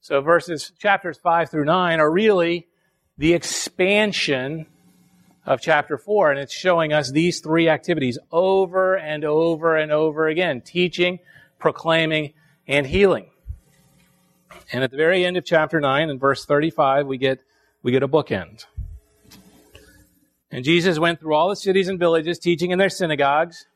So 0.00 0.20
verses 0.20 0.70
chapters 0.78 1.18
5 1.18 1.50
through 1.50 1.64
9 1.64 1.98
are 1.98 2.10
really 2.10 2.68
the 3.18 3.34
expansion 3.34 4.66
of 5.44 5.60
chapter 5.60 5.98
4, 5.98 6.30
and 6.30 6.38
it's 6.38 6.54
showing 6.54 6.92
us 6.92 7.10
these 7.10 7.40
three 7.40 7.68
activities 7.68 8.16
over 8.30 8.96
and 8.96 9.24
over 9.24 9.76
and 9.76 9.90
over 9.90 10.28
again 10.28 10.60
teaching, 10.60 11.18
proclaiming, 11.58 12.34
and 12.68 12.86
healing. 12.86 13.30
And 14.72 14.84
at 14.84 14.90
the 14.90 14.96
very 14.96 15.24
end 15.24 15.36
of 15.36 15.44
chapter 15.44 15.80
9, 15.80 16.10
in 16.10 16.18
verse 16.18 16.44
35, 16.44 17.06
we 17.06 17.18
get, 17.18 17.40
we 17.82 17.90
get 17.90 18.02
a 18.02 18.08
bookend. 18.08 18.66
And 20.50 20.64
Jesus 20.64 20.98
went 20.98 21.20
through 21.20 21.34
all 21.34 21.48
the 21.48 21.56
cities 21.56 21.88
and 21.88 21.98
villages, 21.98 22.38
teaching 22.38 22.70
in 22.70 22.78
their 22.78 22.90
synagogues 22.90 23.66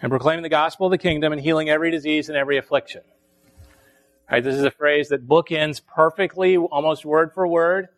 and 0.00 0.10
proclaiming 0.10 0.42
the 0.42 0.48
gospel 0.48 0.86
of 0.86 0.90
the 0.90 0.98
kingdom 0.98 1.32
and 1.32 1.40
healing 1.40 1.68
every 1.68 1.90
disease 1.90 2.28
and 2.28 2.38
every 2.38 2.58
affliction. 2.58 3.02
Right, 4.30 4.42
this 4.42 4.54
is 4.56 4.64
a 4.64 4.70
phrase 4.70 5.08
that 5.08 5.28
bookends 5.28 5.80
perfectly, 5.84 6.56
almost 6.56 7.04
word 7.04 7.32
for 7.32 7.46
word, 7.46 7.88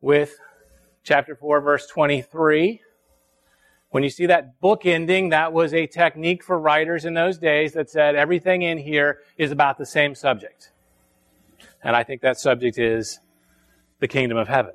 with 0.00 0.36
chapter 1.02 1.34
4, 1.34 1.60
verse 1.60 1.86
23. 1.86 2.80
When 3.90 4.02
you 4.02 4.10
see 4.10 4.26
that 4.26 4.60
book 4.60 4.86
ending, 4.86 5.30
that 5.30 5.52
was 5.52 5.74
a 5.74 5.86
technique 5.86 6.42
for 6.42 6.58
writers 6.58 7.04
in 7.04 7.14
those 7.14 7.38
days 7.38 7.72
that 7.72 7.90
said 7.90 8.14
everything 8.14 8.62
in 8.62 8.78
here 8.78 9.18
is 9.36 9.52
about 9.52 9.78
the 9.78 9.86
same 9.86 10.14
subject. 10.14 10.70
And 11.84 11.94
I 11.94 12.02
think 12.02 12.22
that 12.22 12.40
subject 12.40 12.78
is 12.78 13.20
the 14.00 14.08
kingdom 14.08 14.38
of 14.38 14.48
heaven. 14.48 14.72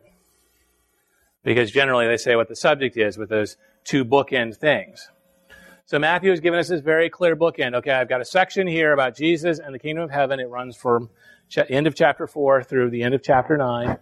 Because 1.44 1.72
generally 1.72 2.08
they 2.08 2.18
say 2.18 2.36
what 2.36 2.48
the 2.48 2.56
subject 2.56 2.96
is 2.96 3.18
with 3.18 3.30
those 3.30 3.58
two 3.84 4.06
bookend 4.06 4.56
things. 4.58 5.10
So 5.86 5.98
Matthew 5.98 6.30
has 6.30 6.40
given 6.40 6.60
us 6.60 6.68
this 6.68 6.82
very 6.82 7.10
clear 7.10 7.36
bookend. 7.36 7.74
Okay, 7.74 7.92
I've 7.92 8.08
got 8.08 8.22
a 8.22 8.26
section 8.26 8.68
here 8.68 8.94
about 8.94 9.16
Jesus 9.16 9.58
and 9.58 9.74
the 9.74 9.80
kingdom 9.80 10.04
of 10.04 10.12
heaven. 10.12 10.40
It 10.40 10.50
runs 10.50 10.78
from 10.78 11.10
end 11.58 11.88
of 11.88 11.96
chapter 11.96 12.28
4 12.28 12.64
through 12.64 12.92
the 12.92 13.02
end 13.02 13.16
of 13.16 13.24
chapter 13.24 13.58
9. 13.58 13.98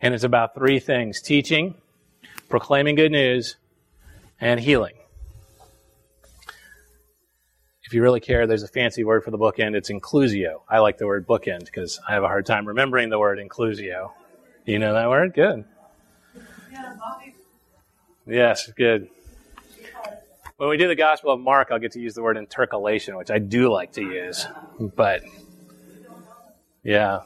And 0.00 0.14
it's 0.14 0.22
about 0.22 0.54
three 0.54 0.78
things 0.78 1.20
teaching, 1.20 1.74
proclaiming 2.48 2.94
good 2.94 3.10
news, 3.10 3.56
and 4.40 4.60
healing. 4.60 4.94
If 7.84 7.92
you 7.92 8.00
really 8.02 8.20
care, 8.20 8.46
there's 8.46 8.62
a 8.62 8.68
fancy 8.68 9.04
word 9.04 9.24
for 9.24 9.30
the 9.30 9.38
bookend. 9.38 9.76
It's 9.76 9.90
inclusio. 9.90 10.62
I 10.68 10.78
like 10.78 10.96
the 10.96 11.06
word 11.06 11.26
bookend 11.26 11.66
because 11.66 12.00
I 12.08 12.12
have 12.12 12.22
a 12.22 12.28
hard 12.28 12.46
time 12.46 12.66
remembering 12.66 13.10
the 13.10 13.18
word 13.18 13.38
inclusio. 13.38 14.12
You 14.64 14.78
know 14.78 14.94
that 14.94 15.08
word? 15.10 15.34
Good. 15.34 15.64
Yes, 18.26 18.72
good. 18.74 19.10
When 20.56 20.70
we 20.70 20.78
do 20.78 20.88
the 20.88 20.94
Gospel 20.94 21.32
of 21.32 21.40
Mark, 21.40 21.68
I'll 21.70 21.78
get 21.78 21.92
to 21.92 22.00
use 22.00 22.14
the 22.14 22.22
word 22.22 22.38
intercalation, 22.38 23.16
which 23.16 23.30
I 23.30 23.38
do 23.38 23.70
like 23.70 23.92
to 23.92 24.02
use. 24.02 24.46
But 24.80 25.22
yeah, 26.82 27.20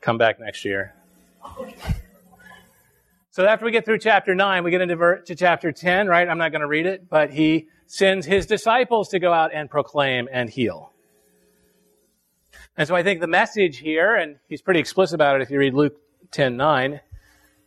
come 0.00 0.18
back 0.18 0.38
next 0.38 0.64
year. 0.64 0.94
So 3.30 3.44
after 3.44 3.64
we 3.64 3.72
get 3.72 3.84
through 3.84 3.98
chapter 3.98 4.36
9, 4.36 4.62
we 4.62 4.70
get 4.70 4.82
into 4.82 5.22
to 5.26 5.34
chapter 5.34 5.72
10, 5.72 6.06
right? 6.06 6.28
I'm 6.28 6.38
not 6.38 6.52
going 6.52 6.60
to 6.60 6.68
read 6.68 6.86
it, 6.86 7.08
but 7.08 7.30
he 7.30 7.66
sends 7.86 8.26
his 8.26 8.46
disciples 8.46 9.08
to 9.10 9.18
go 9.18 9.32
out 9.32 9.52
and 9.54 9.70
proclaim 9.70 10.28
and 10.32 10.50
heal. 10.50 10.92
And 12.76 12.88
so 12.88 12.96
I 12.96 13.02
think 13.02 13.20
the 13.20 13.26
message 13.26 13.78
here, 13.78 14.16
and 14.16 14.36
he's 14.48 14.62
pretty 14.62 14.80
explicit 14.80 15.14
about 15.14 15.36
it 15.36 15.42
if 15.42 15.50
you 15.50 15.58
read 15.58 15.74
Luke 15.74 15.96
10 16.32 16.56
9, 16.56 17.00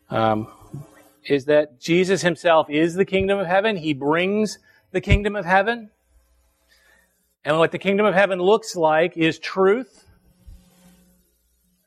um, 0.10 0.48
is 1.26 1.46
that 1.46 1.80
Jesus 1.80 2.22
himself 2.22 2.70
is 2.70 2.96
the 2.96 3.06
kingdom 3.06 3.40
of 3.40 3.48
heaven. 3.48 3.78
He 3.78 3.94
brings 3.94 4.60
the 4.92 5.02
kingdom 5.02 5.36
of 5.36 5.46
heaven. 5.46 5.90
And 7.46 7.58
what 7.58 7.72
the 7.72 7.80
kingdom 7.80 8.06
of 8.06 8.14
heaven 8.14 8.40
looks 8.40 8.76
like 8.76 9.16
is 9.16 9.40
truth, 9.40 10.06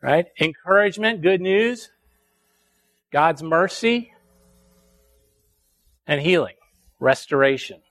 right? 0.01 0.27
Encouragement, 0.41 1.21
good 1.21 1.41
news, 1.41 1.91
God's 3.11 3.43
mercy, 3.43 4.13
and 6.07 6.21
healing, 6.21 6.55
restoration. 6.99 7.83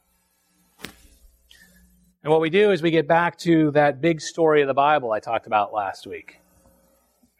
And 2.24 2.32
what 2.32 2.42
we 2.42 2.50
do 2.50 2.72
is 2.72 2.82
we 2.82 2.92
get 2.92 3.08
back 3.08 3.38
to 3.40 3.72
that 3.72 4.02
big 4.02 4.20
story 4.20 4.62
of 4.62 4.68
the 4.68 4.74
Bible 4.74 5.12
I 5.12 5.20
talked 5.20 5.48
about 5.48 5.74
last 5.74 6.06
week. 6.06 6.42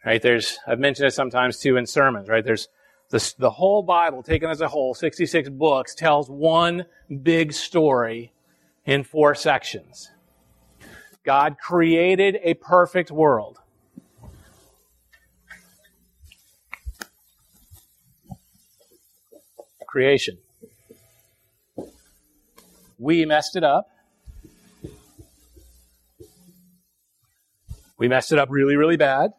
Right? 0.04 0.22
There's, 0.22 0.58
I've 0.66 0.78
mentioned 0.78 1.06
it 1.06 1.12
sometimes 1.12 1.58
too 1.58 1.76
in 1.76 1.84
sermons, 1.84 2.28
right? 2.28 2.42
There's 2.42 2.68
the, 3.10 3.34
the 3.38 3.50
whole 3.50 3.82
Bible, 3.82 4.22
taken 4.22 4.48
as 4.48 4.62
a 4.62 4.68
whole, 4.68 4.94
66 4.94 5.50
books, 5.50 5.94
tells 5.94 6.30
one 6.30 6.86
big 7.22 7.52
story 7.52 8.32
in 8.86 9.04
four 9.04 9.34
sections. 9.34 10.10
God 11.24 11.56
created 11.58 12.38
a 12.42 12.54
perfect 12.54 13.10
world. 13.10 13.58
Creation. 19.86 20.38
We 22.98 23.26
messed 23.26 23.56
it 23.56 23.64
up. 23.64 23.90
We 28.00 28.08
messed 28.08 28.32
it 28.32 28.38
up 28.38 28.48
really, 28.50 28.76
really 28.76 28.96
bad. 28.96 29.34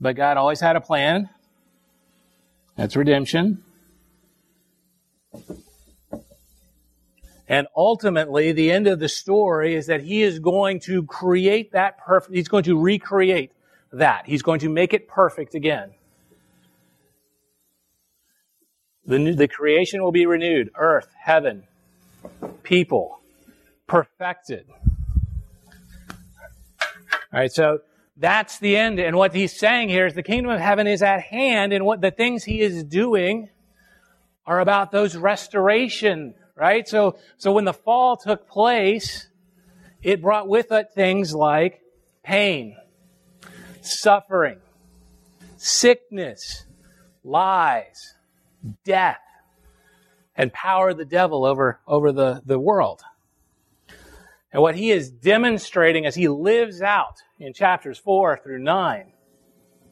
But 0.00 0.16
God 0.16 0.38
always 0.38 0.58
had 0.58 0.74
a 0.74 0.80
plan. 0.80 1.28
That's 2.76 2.96
redemption. 2.96 3.62
And 7.46 7.66
ultimately, 7.76 8.52
the 8.52 8.72
end 8.72 8.86
of 8.86 9.00
the 9.00 9.08
story 9.10 9.74
is 9.74 9.88
that 9.88 10.00
He 10.00 10.22
is 10.22 10.38
going 10.38 10.80
to 10.80 11.02
create 11.04 11.72
that 11.72 11.98
perfect, 11.98 12.34
He's 12.34 12.48
going 12.48 12.64
to 12.64 12.80
recreate 12.80 13.52
that. 13.92 14.22
He's 14.24 14.40
going 14.40 14.60
to 14.60 14.70
make 14.70 14.94
it 14.94 15.08
perfect 15.08 15.54
again. 15.54 15.90
The, 19.04 19.18
new, 19.18 19.34
the 19.34 19.46
creation 19.46 20.02
will 20.02 20.10
be 20.10 20.24
renewed 20.24 20.70
earth, 20.74 21.08
heaven, 21.22 21.64
people, 22.62 23.20
perfected. 23.86 24.64
All 27.34 27.40
right, 27.40 27.52
so 27.52 27.80
that's 28.16 28.60
the 28.60 28.76
end. 28.76 29.00
And 29.00 29.16
what 29.16 29.34
he's 29.34 29.58
saying 29.58 29.88
here 29.88 30.06
is 30.06 30.14
the 30.14 30.22
kingdom 30.22 30.52
of 30.52 30.60
heaven 30.60 30.86
is 30.86 31.02
at 31.02 31.20
hand, 31.20 31.72
and 31.72 31.84
what 31.84 32.00
the 32.00 32.12
things 32.12 32.44
he 32.44 32.60
is 32.60 32.84
doing 32.84 33.48
are 34.46 34.60
about 34.60 34.92
those 34.92 35.16
restoration, 35.16 36.34
right? 36.54 36.86
So, 36.86 37.18
so 37.36 37.50
when 37.50 37.64
the 37.64 37.72
fall 37.72 38.16
took 38.16 38.46
place, 38.46 39.26
it 40.00 40.22
brought 40.22 40.46
with 40.46 40.70
it 40.70 40.90
things 40.94 41.34
like 41.34 41.80
pain, 42.22 42.76
suffering, 43.80 44.60
sickness, 45.56 46.66
lies, 47.24 48.14
death, 48.84 49.18
and 50.36 50.52
power 50.52 50.90
of 50.90 50.98
the 50.98 51.04
devil 51.04 51.44
over, 51.44 51.80
over 51.84 52.12
the, 52.12 52.42
the 52.46 52.60
world. 52.60 53.02
And 54.52 54.62
what 54.62 54.76
he 54.76 54.92
is 54.92 55.10
demonstrating 55.10 56.06
as 56.06 56.14
he 56.14 56.28
lives 56.28 56.80
out 56.80 57.23
in 57.38 57.52
chapters 57.52 57.98
4 57.98 58.40
through 58.42 58.60
9, 58.60 59.12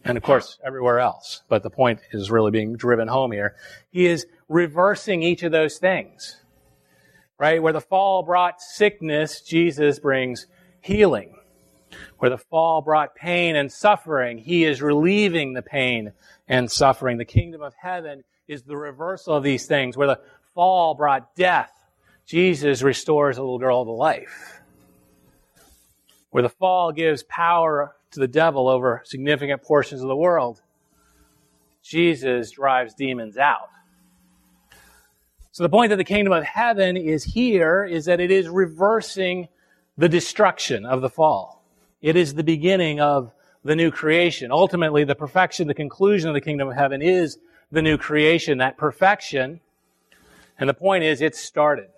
and 0.04 0.16
of 0.16 0.22
course 0.22 0.58
everywhere 0.64 0.98
else, 0.98 1.42
but 1.48 1.62
the 1.62 1.70
point 1.70 2.00
is 2.12 2.30
really 2.30 2.50
being 2.50 2.76
driven 2.76 3.08
home 3.08 3.32
here, 3.32 3.56
he 3.90 4.06
is 4.06 4.26
reversing 4.48 5.22
each 5.22 5.42
of 5.42 5.52
those 5.52 5.78
things. 5.78 6.38
Right? 7.38 7.62
Where 7.62 7.72
the 7.72 7.80
fall 7.80 8.22
brought 8.22 8.60
sickness, 8.60 9.40
Jesus 9.40 9.98
brings 9.98 10.46
healing. 10.80 11.34
Where 12.18 12.30
the 12.30 12.38
fall 12.38 12.82
brought 12.82 13.14
pain 13.14 13.56
and 13.56 13.70
suffering, 13.70 14.38
he 14.38 14.64
is 14.64 14.80
relieving 14.80 15.52
the 15.52 15.62
pain 15.62 16.12
and 16.48 16.70
suffering. 16.70 17.18
The 17.18 17.24
kingdom 17.24 17.62
of 17.62 17.74
heaven 17.80 18.22
is 18.46 18.62
the 18.62 18.76
reversal 18.76 19.34
of 19.34 19.42
these 19.42 19.66
things. 19.66 19.96
Where 19.96 20.06
the 20.06 20.20
fall 20.54 20.94
brought 20.94 21.34
death, 21.34 21.72
Jesus 22.26 22.82
restores 22.82 23.38
a 23.38 23.40
little 23.40 23.58
girl 23.58 23.84
to 23.84 23.90
life. 23.90 24.61
Where 26.32 26.42
the 26.42 26.48
fall 26.48 26.90
gives 26.90 27.22
power 27.22 27.94
to 28.10 28.20
the 28.20 28.26
devil 28.26 28.68
over 28.68 29.02
significant 29.04 29.62
portions 29.62 30.02
of 30.02 30.08
the 30.08 30.16
world, 30.16 30.60
Jesus 31.82 32.50
drives 32.50 32.94
demons 32.94 33.38
out. 33.38 33.68
So 35.52 35.62
the 35.62 35.68
point 35.68 35.90
that 35.90 35.96
the 35.96 36.04
kingdom 36.04 36.32
of 36.32 36.42
heaven 36.42 36.96
is 36.96 37.22
here 37.22 37.84
is 37.84 38.06
that 38.06 38.18
it 38.18 38.32
is 38.32 38.48
reversing 38.48 39.46
the 39.96 40.08
destruction 40.08 40.84
of 40.84 41.00
the 41.00 41.10
fall. 41.10 41.62
It 42.00 42.16
is 42.16 42.34
the 42.34 42.42
beginning 42.42 43.00
of 43.00 43.30
the 43.62 43.76
new 43.76 43.92
creation. 43.92 44.50
Ultimately, 44.50 45.04
the 45.04 45.14
perfection, 45.14 45.68
the 45.68 45.74
conclusion 45.74 46.28
of 46.28 46.34
the 46.34 46.40
kingdom 46.40 46.68
of 46.68 46.74
heaven 46.74 47.00
is 47.00 47.38
the 47.70 47.82
new 47.82 47.96
creation, 47.96 48.58
that 48.58 48.76
perfection. 48.76 49.60
And 50.58 50.68
the 50.68 50.74
point 50.74 51.04
is, 51.04 51.20
it's 51.20 51.38
started 51.38 51.88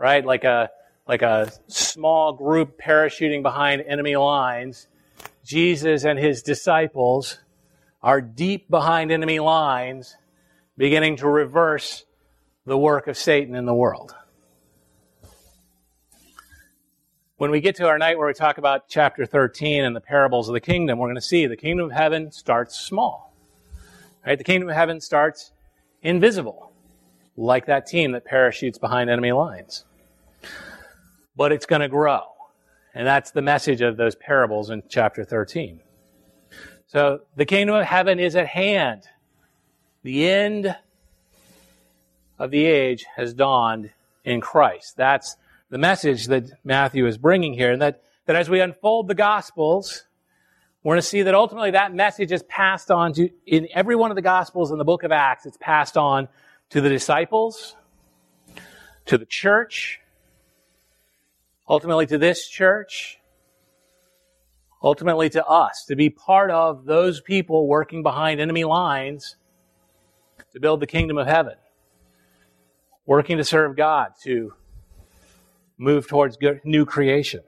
right? 0.00 0.24
Like 0.24 0.44
a, 0.44 0.70
like 1.10 1.22
a 1.22 1.50
small 1.66 2.32
group 2.32 2.80
parachuting 2.80 3.42
behind 3.42 3.82
enemy 3.82 4.14
lines. 4.14 4.86
Jesus 5.42 6.04
and 6.04 6.16
his 6.16 6.40
disciples 6.40 7.40
are 8.00 8.20
deep 8.20 8.70
behind 8.70 9.10
enemy 9.10 9.40
lines, 9.40 10.16
beginning 10.78 11.16
to 11.16 11.26
reverse 11.26 12.04
the 12.64 12.78
work 12.78 13.08
of 13.08 13.18
Satan 13.18 13.56
in 13.56 13.66
the 13.66 13.74
world. 13.74 14.14
When 17.38 17.50
we 17.50 17.60
get 17.60 17.74
to 17.76 17.88
our 17.88 17.98
night 17.98 18.16
where 18.16 18.28
we 18.28 18.32
talk 18.32 18.58
about 18.58 18.88
chapter 18.88 19.26
13 19.26 19.84
and 19.84 19.96
the 19.96 20.00
parables 20.00 20.48
of 20.48 20.52
the 20.52 20.60
kingdom, 20.60 21.00
we're 21.00 21.08
going 21.08 21.16
to 21.16 21.20
see 21.20 21.44
the 21.46 21.56
kingdom 21.56 21.86
of 21.86 21.92
heaven 21.92 22.30
starts 22.30 22.78
small. 22.78 23.34
Right? 24.24 24.38
The 24.38 24.44
kingdom 24.44 24.68
of 24.68 24.76
heaven 24.76 25.00
starts 25.00 25.50
invisible, 26.02 26.70
like 27.36 27.66
that 27.66 27.88
team 27.88 28.12
that 28.12 28.24
parachutes 28.24 28.78
behind 28.78 29.10
enemy 29.10 29.32
lines. 29.32 29.84
But 31.40 31.52
it's 31.52 31.64
going 31.64 31.80
to 31.80 31.88
grow. 31.88 32.20
And 32.94 33.06
that's 33.06 33.30
the 33.30 33.40
message 33.40 33.80
of 33.80 33.96
those 33.96 34.14
parables 34.14 34.68
in 34.68 34.82
chapter 34.90 35.24
13. 35.24 35.80
So 36.88 37.20
the 37.34 37.46
kingdom 37.46 37.76
of 37.76 37.86
heaven 37.86 38.20
is 38.20 38.36
at 38.36 38.46
hand. 38.46 39.04
The 40.02 40.28
end 40.28 40.76
of 42.38 42.50
the 42.50 42.66
age 42.66 43.06
has 43.16 43.32
dawned 43.32 43.88
in 44.22 44.42
Christ. 44.42 44.98
That's 44.98 45.38
the 45.70 45.78
message 45.78 46.26
that 46.26 46.44
Matthew 46.62 47.06
is 47.06 47.16
bringing 47.16 47.54
here. 47.54 47.72
And 47.72 47.80
that, 47.80 48.02
that 48.26 48.36
as 48.36 48.50
we 48.50 48.60
unfold 48.60 49.08
the 49.08 49.14
Gospels, 49.14 50.04
we're 50.82 50.92
going 50.92 51.00
to 51.00 51.08
see 51.08 51.22
that 51.22 51.34
ultimately 51.34 51.70
that 51.70 51.94
message 51.94 52.32
is 52.32 52.42
passed 52.42 52.90
on 52.90 53.14
to, 53.14 53.30
in 53.46 53.66
every 53.72 53.96
one 53.96 54.10
of 54.10 54.14
the 54.14 54.20
Gospels 54.20 54.72
in 54.72 54.76
the 54.76 54.84
book 54.84 55.04
of 55.04 55.10
Acts, 55.10 55.46
it's 55.46 55.56
passed 55.56 55.96
on 55.96 56.28
to 56.68 56.82
the 56.82 56.90
disciples, 56.90 57.76
to 59.06 59.16
the 59.16 59.24
church, 59.24 60.00
ultimately 61.70 62.04
to 62.04 62.18
this 62.18 62.48
church, 62.48 63.20
ultimately 64.82 65.30
to 65.30 65.46
us, 65.46 65.84
to 65.86 65.94
be 65.94 66.10
part 66.10 66.50
of 66.50 66.84
those 66.84 67.20
people 67.20 67.68
working 67.68 68.02
behind 68.02 68.40
enemy 68.40 68.64
lines 68.64 69.36
to 70.52 70.58
build 70.58 70.80
the 70.80 70.86
kingdom 70.86 71.16
of 71.16 71.28
heaven, 71.28 71.54
working 73.06 73.36
to 73.36 73.44
serve 73.44 73.76
God, 73.76 74.14
to 74.24 74.52
move 75.78 76.08
towards 76.08 76.36
new 76.64 76.84
creation. 76.84 77.40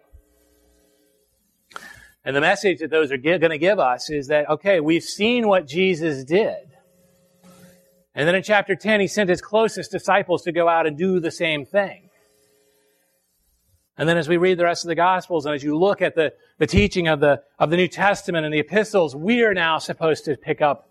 And 2.24 2.36
the 2.36 2.40
message 2.40 2.78
that 2.78 2.90
those 2.90 3.10
are 3.10 3.16
going 3.16 3.40
to 3.40 3.58
give 3.58 3.80
us 3.80 4.08
is 4.08 4.28
that, 4.28 4.48
okay, 4.48 4.78
we've 4.78 5.02
seen 5.02 5.48
what 5.48 5.66
Jesus 5.66 6.22
did. 6.22 6.68
And 8.14 8.28
then 8.28 8.36
in 8.36 8.44
chapter 8.44 8.76
10, 8.76 9.00
he 9.00 9.08
sent 9.08 9.28
his 9.28 9.42
closest 9.42 9.90
disciples 9.90 10.42
to 10.42 10.52
go 10.52 10.68
out 10.68 10.86
and 10.86 10.96
do 10.96 11.18
the 11.18 11.32
same 11.32 11.64
thing. 11.66 12.10
And 14.02 14.08
then 14.08 14.18
as 14.18 14.28
we 14.28 14.36
read 14.36 14.58
the 14.58 14.64
rest 14.64 14.82
of 14.82 14.88
the 14.88 14.96
Gospels 14.96 15.46
and 15.46 15.54
as 15.54 15.62
you 15.62 15.78
look 15.78 16.02
at 16.02 16.16
the, 16.16 16.34
the 16.58 16.66
teaching 16.66 17.06
of 17.06 17.20
the, 17.20 17.40
of 17.60 17.70
the 17.70 17.76
New 17.76 17.86
Testament 17.86 18.44
and 18.44 18.52
the 18.52 18.58
epistles, 18.58 19.14
we 19.14 19.44
are 19.44 19.54
now 19.54 19.78
supposed 19.78 20.24
to 20.24 20.36
pick 20.36 20.60
up 20.60 20.90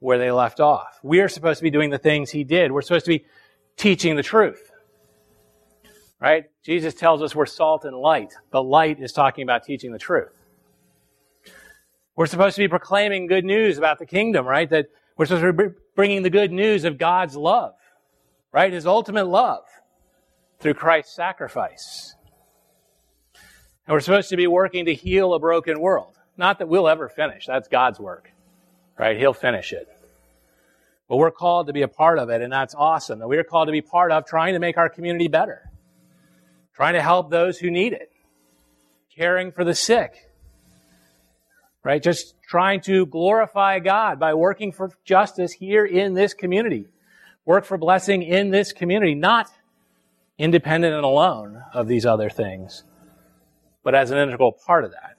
where 0.00 0.18
they 0.18 0.30
left 0.30 0.60
off. 0.60 1.00
We 1.02 1.20
are 1.20 1.28
supposed 1.30 1.60
to 1.60 1.62
be 1.62 1.70
doing 1.70 1.88
the 1.88 1.96
things 1.96 2.28
he 2.28 2.44
did. 2.44 2.70
We're 2.70 2.82
supposed 2.82 3.06
to 3.06 3.12
be 3.12 3.24
teaching 3.78 4.14
the 4.14 4.22
truth. 4.22 4.70
Right? 6.20 6.50
Jesus 6.62 6.92
tells 6.92 7.22
us 7.22 7.34
we're 7.34 7.46
salt 7.46 7.86
and 7.86 7.96
light. 7.96 8.34
The 8.50 8.62
light 8.62 9.00
is 9.00 9.14
talking 9.14 9.42
about 9.42 9.64
teaching 9.64 9.92
the 9.92 9.98
truth. 9.98 10.36
We're 12.14 12.26
supposed 12.26 12.56
to 12.56 12.62
be 12.62 12.68
proclaiming 12.68 13.26
good 13.26 13.46
news 13.46 13.78
about 13.78 13.98
the 13.98 14.04
kingdom, 14.04 14.44
right? 14.44 14.68
That 14.68 14.88
we're 15.16 15.24
supposed 15.24 15.44
to 15.44 15.52
be 15.54 15.74
bringing 15.96 16.24
the 16.24 16.28
good 16.28 16.52
news 16.52 16.84
of 16.84 16.98
God's 16.98 17.36
love, 17.36 17.72
right? 18.52 18.70
His 18.70 18.84
ultimate 18.84 19.28
love 19.28 19.64
through 20.58 20.74
Christ's 20.74 21.16
sacrifice. 21.16 22.16
And 23.90 23.96
we're 23.96 24.02
supposed 24.02 24.28
to 24.28 24.36
be 24.36 24.46
working 24.46 24.84
to 24.84 24.94
heal 24.94 25.34
a 25.34 25.40
broken 25.40 25.80
world. 25.80 26.16
Not 26.36 26.60
that 26.60 26.68
we'll 26.68 26.88
ever 26.88 27.08
finish. 27.08 27.44
That's 27.44 27.66
God's 27.66 27.98
work, 27.98 28.30
right? 28.96 29.16
He'll 29.16 29.32
finish 29.32 29.72
it. 29.72 29.88
But 31.08 31.16
we're 31.16 31.32
called 31.32 31.66
to 31.66 31.72
be 31.72 31.82
a 31.82 31.88
part 31.88 32.20
of 32.20 32.30
it, 32.30 32.40
and 32.40 32.52
that's 32.52 32.72
awesome. 32.72 33.18
That 33.18 33.26
we're 33.26 33.42
called 33.42 33.66
to 33.66 33.72
be 33.72 33.80
part 33.80 34.12
of 34.12 34.26
trying 34.26 34.54
to 34.54 34.60
make 34.60 34.78
our 34.78 34.88
community 34.88 35.26
better, 35.26 35.68
trying 36.72 36.94
to 36.94 37.02
help 37.02 37.30
those 37.30 37.58
who 37.58 37.68
need 37.68 37.92
it, 37.92 38.12
caring 39.16 39.50
for 39.50 39.64
the 39.64 39.74
sick, 39.74 40.12
right? 41.82 42.00
Just 42.00 42.36
trying 42.48 42.82
to 42.82 43.06
glorify 43.06 43.80
God 43.80 44.20
by 44.20 44.34
working 44.34 44.70
for 44.70 44.92
justice 45.04 45.50
here 45.50 45.84
in 45.84 46.14
this 46.14 46.32
community. 46.32 46.86
Work 47.44 47.64
for 47.64 47.76
blessing 47.76 48.22
in 48.22 48.50
this 48.50 48.72
community, 48.72 49.16
not 49.16 49.48
independent 50.38 50.94
and 50.94 51.04
alone 51.04 51.60
of 51.74 51.88
these 51.88 52.06
other 52.06 52.30
things, 52.30 52.84
but 53.82 53.94
as 53.94 54.10
an 54.10 54.18
integral 54.18 54.52
part 54.52 54.84
of 54.84 54.92
that. 54.92 55.16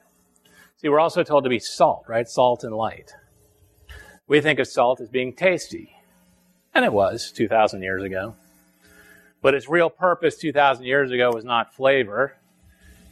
See, 0.78 0.90
we're 0.90 1.00
also 1.00 1.24
told 1.24 1.44
to 1.44 1.50
be 1.50 1.60
salt, 1.60 2.06
right? 2.08 2.28
Salt 2.28 2.64
and 2.64 2.76
light. 2.76 3.14
We 4.28 4.42
think 4.42 4.60
of 4.60 4.68
salt 4.68 5.02
as 5.02 5.10
being 5.10 5.34
tasty, 5.34 5.96
and 6.74 6.86
it 6.86 6.94
was 6.94 7.32
2,000 7.32 7.82
years 7.82 8.04
ago. 8.04 8.36
But 9.42 9.54
its 9.54 9.68
real 9.68 9.90
purpose 9.90 10.38
2,000 10.38 10.86
years 10.86 11.12
ago 11.12 11.32
was 11.32 11.44
not 11.44 11.74
flavor, 11.74 12.38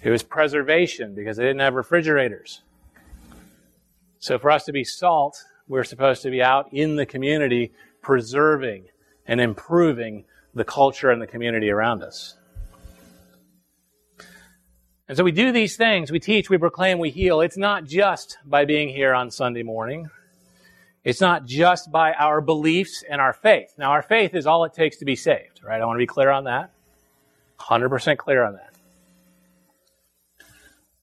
it 0.02 0.10
was 0.10 0.24
preservation 0.24 1.14
because 1.14 1.38
they 1.38 1.44
didn't 1.44 1.60
have 1.60 1.74
refrigerators. 1.74 2.62
So 4.20 4.40
for 4.40 4.50
us 4.50 4.66
to 4.66 4.72
be 4.72 4.84
salt, 4.84 5.44
we're 5.68 5.84
supposed 5.84 6.22
to 6.24 6.30
be 6.30 6.42
out 6.42 6.72
in 6.72 6.96
the 6.96 7.06
community 7.06 7.74
preserving 8.02 8.86
and 9.28 9.42
improving 9.42 10.26
the 10.54 10.64
culture 10.64 11.12
and 11.12 11.22
the 11.22 11.28
community 11.28 11.70
around 11.70 12.02
us. 12.02 12.38
And 15.10 15.17
so 15.17 15.24
we 15.24 15.32
do 15.32 15.52
these 15.52 15.76
things. 15.76 16.12
We 16.12 16.19
teach, 16.19 16.52
we 16.52 16.60
proclaim, 16.60 17.00
we 17.00 17.10
heal. 17.10 17.41
It's 17.41 17.58
not 17.58 17.84
just 17.84 18.38
by 18.45 18.65
being 18.65 18.89
here 18.89 19.15
on 19.15 19.32
Sunday 19.32 19.63
morning. 19.63 20.08
It's 21.04 21.19
not 21.19 21.48
just 21.48 21.91
by 21.91 22.13
our 22.13 22.41
beliefs 22.41 23.04
and 23.10 23.19
our 23.19 23.34
faith. 23.34 23.74
Now, 23.76 23.89
our 23.89 24.04
faith 24.04 24.36
is 24.36 24.45
all 24.45 24.65
it 24.65 24.74
takes 24.74 24.98
to 24.98 25.06
be 25.06 25.15
saved, 25.15 25.62
right? 25.63 25.82
I 25.82 25.86
want 25.86 25.95
to 25.95 26.04
be 26.04 26.06
clear 26.06 26.30
on 26.30 26.43
that. 26.43 26.69
100% 27.60 28.17
clear 28.17 28.43
on 28.43 28.54
that. 28.54 28.69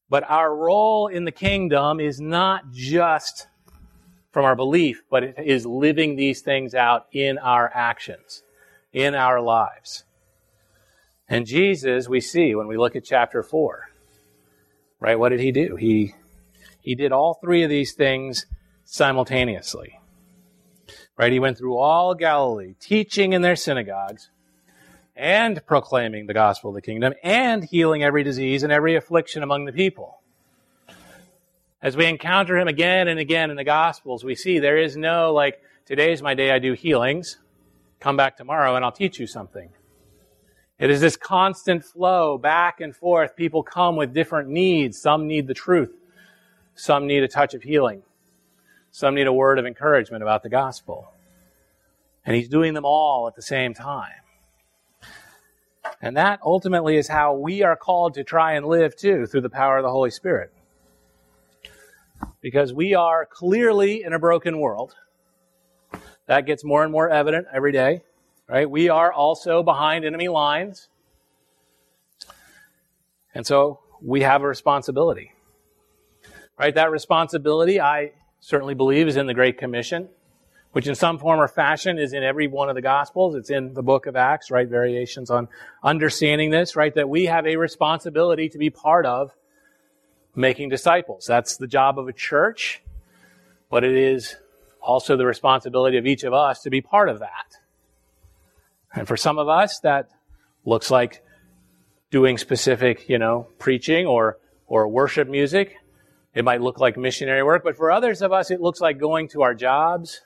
But 0.09 0.23
our 0.31 0.55
role 0.55 1.09
in 1.09 1.25
the 1.25 1.33
kingdom 1.33 1.99
is 1.99 2.21
not 2.21 2.71
just 2.71 3.49
from 4.31 4.45
our 4.45 4.55
belief, 4.55 5.03
but 5.11 5.25
it 5.25 5.35
is 5.45 5.66
living 5.66 6.14
these 6.14 6.42
things 6.42 6.77
out 6.77 7.07
in 7.11 7.38
our 7.38 7.73
actions, 7.75 8.45
in 8.92 9.16
our 9.16 9.40
lives. 9.40 10.05
And 11.29 11.45
Jesus, 11.45 12.09
we 12.09 12.21
see 12.21 12.55
when 12.55 12.69
we 12.69 12.77
look 12.77 12.95
at 12.95 13.05
chapter 13.05 13.42
4, 13.42 13.88
right? 15.07 15.21
What 15.21 15.29
did 15.29 15.38
he 15.38 15.53
do? 15.53 15.77
He, 15.77 16.16
he 16.81 16.97
did 16.97 17.12
all 17.12 17.35
three 17.35 17.62
of 17.62 17.71
these 17.71 17.92
things 17.92 18.47
simultaneously, 18.85 20.01
right? 21.16 21.31
He 21.31 21.38
went 21.38 21.57
through 21.57 21.77
all 21.77 22.16
Galilee, 22.16 22.75
teaching 22.81 23.33
in 23.33 23.40
their 23.40 23.55
synagogues, 23.55 24.31
and 25.14 25.64
proclaiming 25.64 26.27
the 26.27 26.35
gospel 26.35 26.71
of 26.71 26.75
the 26.75 26.83
kingdom 26.83 27.14
and 27.23 27.62
healing 27.62 28.03
every 28.03 28.25
disease 28.25 28.64
and 28.64 28.73
every 28.73 28.97
affliction 28.97 29.45
among 29.45 29.64
the 29.64 29.73
people. 29.73 30.19
As 31.81 31.97
we 31.97 32.07
encounter 32.07 32.59
him 32.59 32.66
again 32.66 33.07
and 33.07 33.21
again 33.21 33.51
in 33.51 33.57
the 33.57 33.64
gospels, 33.64 34.25
we 34.25 34.35
see 34.35 34.59
there 34.59 34.77
is 34.77 34.97
no 34.97 35.33
like, 35.33 35.62
today's 35.85 36.21
my 36.21 36.35
day 36.35 36.51
I 36.51 36.59
do 36.59 36.73
healings. 36.73 37.38
Come 38.01 38.16
back 38.16 38.37
tomorrow 38.37 38.75
and 38.75 38.85
I'll 38.85 38.90
teach 38.90 39.21
you 39.21 39.29
something. 39.29 39.71
It 40.79 40.91
is 40.91 41.01
this 41.01 41.17
constant 41.17 41.85
flow 41.85 42.37
back 42.37 42.81
and 42.81 42.95
forth. 42.95 43.35
People 43.35 43.62
come 43.62 43.97
with 43.97 44.12
different 44.12 44.49
needs. 44.49 45.01
Some 45.01 45.27
need 45.27 45.47
the 45.47 45.55
truth. 45.55 45.95
Some 46.75 47.07
need 47.07 47.23
a 47.23 47.29
touch 47.29 47.55
of 47.55 47.62
healing. 47.62 48.03
Some 48.91 49.15
need 49.15 49.27
a 49.27 49.33
word 49.33 49.59
of 49.59 49.67
encouragement 49.67 50.23
about 50.23 50.43
the 50.43 50.49
gospel. 50.51 51.12
And 52.25 52.37
he's 52.37 52.49
doing 52.49 52.75
them 52.75 52.85
all 52.85 53.27
at 53.27 53.37
the 53.37 53.43
same 53.43 53.73
time. 53.73 54.12
And 56.03 56.17
that 56.17 56.41
ultimately 56.45 56.97
is 56.97 57.09
how 57.09 57.35
we 57.35 57.62
are 57.62 57.77
called 57.77 58.15
to 58.15 58.25
try 58.25 58.53
and 58.53 58.67
live 58.67 58.97
too, 58.97 59.27
through 59.27 59.43
the 59.43 59.51
power 59.51 59.79
of 59.79 59.83
the 59.83 59.91
Holy 59.91 60.11
Spirit. 60.11 60.53
Because 62.41 62.73
we 62.73 62.95
are 62.95 63.25
clearly 63.25 64.03
in 64.03 64.12
a 64.12 64.19
broken 64.19 64.59
world. 64.59 64.95
That 66.27 66.45
gets 66.45 66.65
more 66.65 66.83
and 66.83 66.93
more 66.93 67.09
evident 67.09 67.47
every 67.53 67.73
day, 67.73 68.03
right? 68.49 68.69
We 68.69 68.89
are 68.89 69.13
also 69.13 69.63
behind 69.63 70.05
enemy 70.05 70.29
lines. 70.29 70.89
And 73.35 73.47
so 73.47 73.81
we 74.01 74.23
have 74.23 74.43
a 74.43 74.47
responsibility, 74.47 75.33
right? 76.59 76.75
That 76.75 76.91
responsibility, 76.91 77.81
I 77.81 78.13
certainly 78.41 78.75
believe, 78.75 79.09
is 79.09 79.17
in 79.17 79.27
the 79.27 79.35
Great 79.35 79.59
Commission 79.59 80.09
which 80.77 80.87
in 80.87 80.95
some 80.95 81.19
form 81.19 81.41
or 81.41 81.49
fashion 81.49 81.99
is 81.99 82.13
in 82.13 82.23
every 82.23 82.47
one 82.47 82.69
of 82.69 82.75
the 82.75 82.83
Gospels. 82.83 83.35
It's 83.35 83.49
in 83.49 83.73
the 83.73 83.83
book 83.83 84.05
of 84.05 84.15
Acts, 84.15 84.51
right? 84.51 84.69
Variations 84.69 85.31
on 85.31 85.49
understanding 85.83 86.51
this, 86.51 86.77
right? 86.77 86.95
That 86.95 87.09
we 87.09 87.25
have 87.25 87.47
a 87.47 87.57
responsibility 87.57 88.51
to 88.51 88.59
be 88.59 88.69
part 88.69 89.07
of 89.07 89.31
making 90.35 90.69
disciples. 90.69 91.25
That's 91.27 91.57
the 91.57 91.67
job 91.67 91.99
of 91.99 92.09
a 92.09 92.13
church, 92.13 92.83
but 93.71 93.85
it 93.85 93.97
is 93.97 94.37
also 94.83 95.17
the 95.17 95.25
responsibility 95.25 95.97
of 95.97 96.05
each 96.05 96.25
of 96.25 96.35
us 96.35 96.61
to 96.61 96.69
be 96.69 96.83
part 96.83 97.09
of 97.09 97.21
that. 97.21 97.57
And 98.97 99.07
for 99.07 99.17
some 99.17 99.39
of 99.39 99.49
us, 99.49 99.79
that 99.81 100.09
looks 100.65 100.91
like 100.91 101.23
doing 102.11 102.39
specific, 102.39 103.09
you 103.09 103.19
know, 103.19 103.49
preaching 103.59 104.07
or, 104.07 104.39
or 104.67 104.89
worship 104.89 105.29
music. 105.29 105.77
It 106.35 106.45
might 106.45 106.63
look 106.63 106.81
like 106.81 106.97
missionary 106.97 107.43
work, 107.43 107.63
but 107.63 107.77
for 107.77 107.91
others 107.91 108.23
of 108.23 108.33
us, 108.33 108.51
it 108.51 108.61
looks 108.61 108.81
like 108.81 108.99
going 108.99 109.29
to 109.29 109.43
our 109.43 109.55
jobs, 109.55 110.23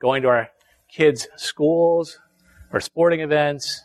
going 0.00 0.22
to 0.22 0.28
our 0.28 0.48
kids' 0.88 1.28
schools 1.36 2.18
or 2.72 2.80
sporting 2.80 3.20
events 3.20 3.84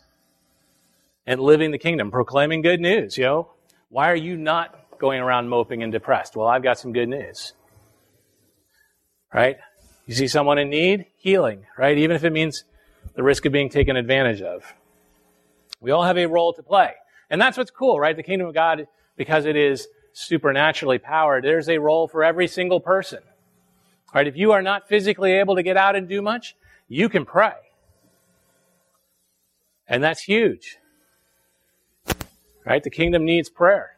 and 1.26 1.42
living 1.42 1.72
the 1.72 1.78
kingdom, 1.78 2.10
proclaiming 2.10 2.62
good 2.62 2.80
news, 2.80 3.18
yo. 3.18 3.52
Why 3.90 4.10
are 4.12 4.16
you 4.16 4.38
not 4.38 4.98
going 4.98 5.20
around 5.20 5.50
moping 5.50 5.84
and 5.84 5.92
depressed? 5.92 6.36
Well, 6.36 6.48
I've 6.48 6.64
got 6.64 6.80
some 6.80 6.94
good 6.94 7.10
news. 7.10 7.54
Right? 9.34 9.58
You 10.06 10.16
see 10.16 10.28
someone 10.28 10.58
in 10.58 10.70
need, 10.70 11.08
healing, 11.18 11.66
right? 11.78 11.98
Even 11.98 12.16
if 12.16 12.24
it 12.24 12.32
means 12.32 12.64
the 13.16 13.24
risk 13.24 13.46
of 13.46 13.52
being 13.52 13.70
taken 13.70 13.96
advantage 13.96 14.42
of. 14.42 14.74
We 15.80 15.92
all 15.92 16.04
have 16.04 16.18
a 16.18 16.26
role 16.26 16.54
to 16.54 16.64
play. 16.64 16.94
And 17.30 17.42
that's 17.42 17.58
what's 17.58 17.72
cool, 17.72 18.00
right? 18.00 18.16
The 18.16 18.24
kingdom 18.24 18.48
of 18.48 18.54
God, 18.54 18.88
because 19.16 19.46
it 19.46 19.56
is 19.56 19.88
supernaturally 20.14 20.98
powered, 20.98 21.44
there's 21.44 21.70
a 21.70 21.78
role 21.78 22.08
for 22.08 22.24
every 22.24 22.48
single 22.48 22.80
person. 22.80 23.20
Right? 24.14 24.28
If 24.28 24.38
you 24.38 24.54
are 24.54 24.62
not 24.62 24.88
physically 24.88 25.34
able 25.34 25.56
to 25.56 25.64
get 25.64 25.78
out 25.78 25.96
and 25.96 26.08
do 26.08 26.22
much, 26.22 26.56
you 26.88 27.10
can 27.10 27.26
pray. 27.26 27.54
And 29.88 30.04
that's 30.04 30.22
huge. 30.22 30.78
Right? 32.66 32.84
The 32.84 32.90
kingdom 32.90 33.26
needs 33.26 33.50
prayer. 33.50 33.98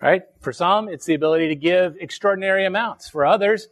Right? 0.00 0.22
For 0.40 0.52
some, 0.52 0.88
it's 0.88 1.06
the 1.06 1.14
ability 1.14 1.48
to 1.48 1.56
give 1.56 1.96
extraordinary 2.00 2.64
amounts. 2.64 3.08
For 3.08 3.24
others, 3.24 3.68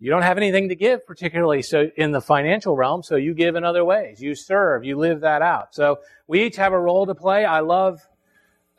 you 0.00 0.10
don't 0.10 0.22
have 0.22 0.38
anything 0.38 0.70
to 0.70 0.74
give 0.74 1.06
particularly 1.06 1.60
so 1.60 1.90
in 1.94 2.10
the 2.10 2.22
financial 2.22 2.74
realm, 2.74 3.02
so 3.02 3.16
you 3.16 3.34
give 3.34 3.54
in 3.54 3.64
other 3.64 3.84
ways. 3.84 4.20
You 4.20 4.34
serve, 4.34 4.82
you 4.82 4.96
live 4.96 5.20
that 5.20 5.42
out. 5.42 5.74
So 5.74 5.98
we 6.26 6.42
each 6.44 6.56
have 6.56 6.72
a 6.72 6.78
role 6.78 7.04
to 7.06 7.14
play. 7.14 7.44
I 7.44 7.60
love 7.60 8.00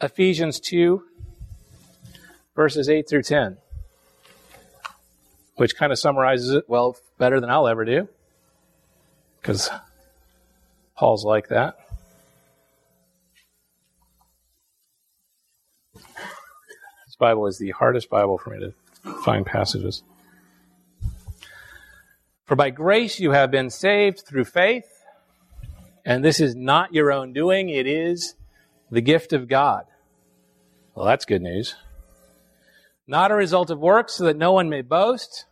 Ephesians 0.02 0.60
2 0.60 1.04
verses 2.56 2.90
8 2.90 3.08
through 3.08 3.22
10, 3.22 3.58
which 5.56 5.76
kind 5.76 5.92
of 5.92 6.00
summarizes 6.00 6.50
it 6.50 6.66
well 6.68 6.98
better 7.20 7.40
than 7.40 7.52
I'll 7.52 7.68
ever 7.68 7.86
do 7.86 8.10
because 9.40 9.70
Paul's 10.96 11.24
like 11.24 11.50
that. 11.50 11.78
This 15.94 17.16
Bible 17.20 17.46
is 17.46 17.60
the 17.60 17.70
hardest 17.72 18.10
Bible 18.10 18.40
for 18.40 18.50
me 18.50 18.60
to 18.60 19.14
find 19.24 19.46
passages. 19.46 20.02
For 22.52 22.58
by 22.58 22.70
grace 22.70 23.18
you 23.18 23.32
have 23.32 23.50
been 23.50 23.70
saved 23.70 24.26
through 24.28 24.44
faith, 24.44 25.06
and 26.04 26.22
this 26.22 26.42
is 26.42 26.54
not 26.54 26.94
your 26.94 27.10
own 27.10 27.32
doing, 27.32 27.70
it 27.70 27.88
is 27.88 28.36
the 28.90 29.00
gift 29.00 29.32
of 29.32 29.48
God. 29.48 29.86
Well, 30.94 31.06
that's 31.06 31.24
good 31.24 31.42
news. 31.42 31.76
Not 33.08 33.32
a 33.32 33.36
result 33.36 33.70
of 33.70 33.80
works, 33.80 34.16
so 34.16 34.26
that 34.26 34.36
no 34.36 34.52
one 34.52 34.68
may 34.68 34.82
boast. 34.82 35.46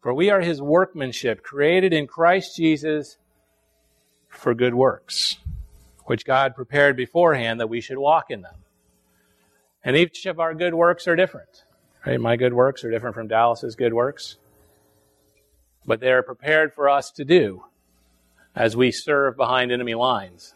For 0.00 0.14
we 0.14 0.30
are 0.30 0.40
his 0.40 0.62
workmanship, 0.62 1.42
created 1.42 1.92
in 1.92 2.06
Christ 2.06 2.56
Jesus 2.56 3.18
for 4.30 4.54
good 4.54 4.74
works, 4.74 5.36
which 6.06 6.24
God 6.24 6.54
prepared 6.54 6.96
beforehand 6.96 7.60
that 7.60 7.68
we 7.68 7.82
should 7.82 7.98
walk 7.98 8.30
in 8.30 8.40
them. 8.40 8.56
And 9.84 9.94
each 9.94 10.24
of 10.24 10.40
our 10.40 10.54
good 10.54 10.72
works 10.72 11.06
are 11.06 11.16
different. 11.16 11.64
Right? 12.06 12.18
My 12.18 12.36
good 12.36 12.54
works 12.54 12.82
are 12.82 12.90
different 12.90 13.14
from 13.14 13.28
Dallas's 13.28 13.76
good 13.76 13.92
works. 13.92 14.38
But 15.88 16.00
they 16.00 16.12
are 16.12 16.22
prepared 16.22 16.74
for 16.74 16.86
us 16.86 17.10
to 17.12 17.24
do 17.24 17.64
as 18.54 18.76
we 18.76 18.92
serve 18.92 19.38
behind 19.38 19.72
enemy 19.72 19.94
lines. 19.94 20.54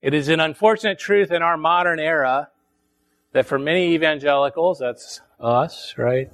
It 0.00 0.14
is 0.14 0.28
an 0.28 0.38
unfortunate 0.38 0.96
truth 0.96 1.32
in 1.32 1.42
our 1.42 1.56
modern 1.56 1.98
era 1.98 2.50
that 3.32 3.44
for 3.44 3.58
many 3.58 3.94
evangelicals, 3.94 4.78
that's 4.78 5.20
us, 5.40 5.94
right? 5.98 6.30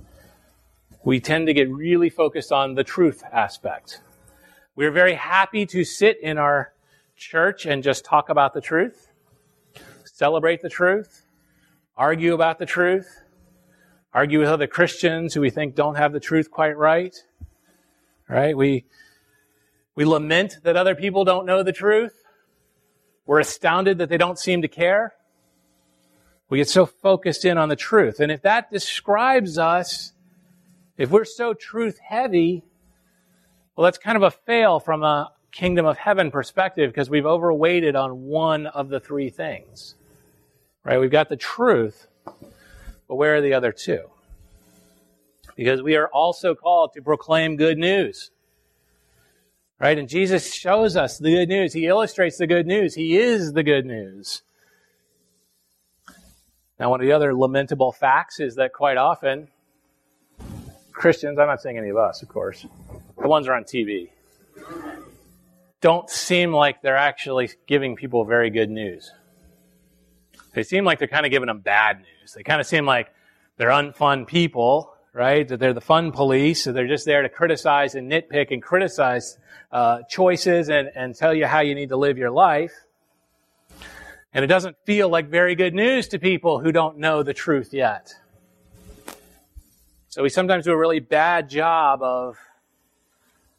We 1.03 1.21
tend 1.21 1.47
to 1.47 1.55
get 1.55 1.71
really 1.71 2.11
focused 2.11 2.53
on 2.53 2.75
the 2.75 2.85
truth 2.85 3.23
aspect. 3.33 4.03
We're 4.77 4.91
very 4.91 5.15
happy 5.15 5.65
to 5.65 5.85
sit 5.85 6.21
in 6.21 6.37
our 6.37 6.75
church 7.17 7.65
and 7.65 7.83
just 7.83 8.05
talk 8.05 8.29
about 8.29 8.53
the 8.53 8.61
truth, 8.61 9.11
celebrate 10.05 10.61
the 10.61 10.69
truth, 10.69 11.25
argue 11.97 12.35
about 12.35 12.59
the 12.59 12.67
truth, 12.67 13.22
argue 14.15 14.41
with 14.41 14.49
other 14.49 14.67
Christians 14.67 15.35
who 15.35 15.41
we 15.41 15.51
think 15.51 15.75
don't 15.75 15.97
have 15.97 16.13
the 16.13 16.21
truth 16.21 16.51
quite 16.51 16.77
right. 16.77 17.15
Right? 18.29 18.57
We, 18.57 18.87
we 19.95 20.05
lament 20.05 20.59
that 20.63 20.77
other 20.77 20.95
people 20.95 21.25
don't 21.25 21.47
know 21.47 21.63
the 21.63 21.73
truth. 21.73 22.15
We're 23.27 23.41
astounded 23.41 23.99
that 23.99 24.09
they 24.09 24.17
don't 24.17 24.39
seem 24.39 24.63
to 24.63 24.69
care. 24.69 25.15
We 26.49 26.59
get 26.59 26.69
so 26.69 26.87
focused 26.87 27.45
in 27.45 27.57
on 27.57 27.69
the 27.69 27.77
truth. 27.77 28.21
And 28.21 28.31
if 28.31 28.43
that 28.43 28.71
describes 28.71 29.59
us, 29.59 30.13
if 30.99 31.11
we're 31.11 31.25
so 31.25 31.55
truth 31.55 31.99
heavy, 31.99 32.63
well, 33.75 33.85
that's 33.85 33.99
kind 33.99 34.17
of 34.17 34.23
a 34.23 34.31
fail 34.31 34.79
from 34.79 35.03
a 35.03 35.33
kingdom 35.51 35.87
of 35.87 35.99
heaven 35.99 36.31
perspective 36.31 36.91
because 36.91 37.09
we've 37.09 37.27
overweighted 37.27 37.97
on 37.97 38.25
one 38.25 38.67
of 38.67 38.89
the 38.89 39.01
three 39.01 39.31
things. 39.31 39.95
Right? 40.85 40.99
We've 40.99 41.11
got 41.11 41.29
the 41.29 41.37
truth, 41.37 42.09
but 43.13 43.17
where 43.17 43.37
are 43.37 43.43
the 43.43 43.53
other 43.53 43.73
two? 43.73 44.05
Because 45.55 45.83
we 45.83 45.97
are 45.97 46.09
also 46.09 46.55
called 46.55 46.95
to 46.95 47.03
proclaim 47.03 47.57
good 47.57 47.77
news. 47.77 48.31
Right? 49.79 49.99
And 49.99 50.09
Jesus 50.09 50.55
shows 50.55 50.97
us 50.97 51.19
the 51.19 51.31
good 51.31 51.51
news. 51.51 51.75
He 51.75 51.87
illustrates 51.89 52.39
the 52.39 52.47
good 52.47 52.67
news. 52.67 52.95
He 52.95 53.19
is 53.19 53.53
the 53.53 53.63
good 53.63 53.85
news. 53.85 54.41
Now, 56.81 56.89
one 56.89 57.03
of 57.03 57.07
the 57.07 57.13
other 57.13 57.35
lamentable 57.35 57.93
facts 57.93 58.41
is 58.41 58.55
that 58.55 58.73
quite 58.73 58.97
often, 58.97 59.49
Christians, 60.93 61.39
I'm 61.39 61.49
not 61.49 61.61
saying 61.61 61.77
any 61.77 61.91
of 61.91 61.99
us, 61.99 62.23
of 62.23 62.31
course, 62.31 62.65
the 63.21 63.29
ones 63.29 63.47
are 63.47 63.53
on 63.53 63.65
TV, 63.65 64.09
don't 65.83 66.09
seem 66.09 66.55
like 66.55 66.81
they're 66.81 66.97
actually 66.97 67.51
giving 67.67 67.95
people 67.95 68.25
very 68.25 68.49
good 68.49 68.71
news. 68.71 69.13
They 70.55 70.63
seem 70.63 70.85
like 70.85 70.99
they're 70.99 71.09
kind 71.09 71.25
of 71.25 71.33
giving 71.33 71.47
them 71.47 71.61
bad 71.61 71.99
news. 71.99 72.33
They 72.35 72.43
kind 72.43 72.61
of 72.61 72.67
seem 72.67 72.85
like 72.85 73.13
they're 73.57 73.71
unfun 73.71 74.27
people, 74.27 74.95
right? 75.13 75.47
That 75.47 75.61
they're 75.61 75.73
the 75.73 75.81
fun 75.81 76.13
police. 76.13 76.65
So 76.65 76.73
they're 76.73 76.87
just 76.87 77.07
there 77.07 77.23
to 77.23 77.29
criticize 77.29 77.95
and 77.95 78.11
nitpick 78.11 78.51
and 78.51 78.63
criticize 78.63 79.39
uh, 79.71 80.03
choices 80.09 80.69
and, 80.69 80.91
and 80.95 81.15
tell 81.15 81.35
you 81.35 81.47
how 81.47 81.61
you 81.61 81.75
need 81.75 81.89
to 81.89 81.97
live 81.97 82.19
your 82.19 82.31
life. 82.31 82.73
And 84.35 84.45
it 84.45 84.49
doesn't 84.49 84.77
feel 84.85 85.09
like 85.09 85.29
very 85.29 85.55
good 85.55 85.75
news 85.75 86.09
to 86.09 86.19
people 86.19 86.59
who 86.59 86.73
don't 86.73 86.99
know 86.99 87.23
the 87.23 87.35
truth 87.35 87.75
yet. 87.75 88.15
So 90.09 90.23
we 90.23 90.29
sometimes 90.29 90.65
do 90.65 90.73
a 90.73 90.77
really 90.77 91.01
bad 91.01 91.49
job 91.49 92.03
of 92.03 92.37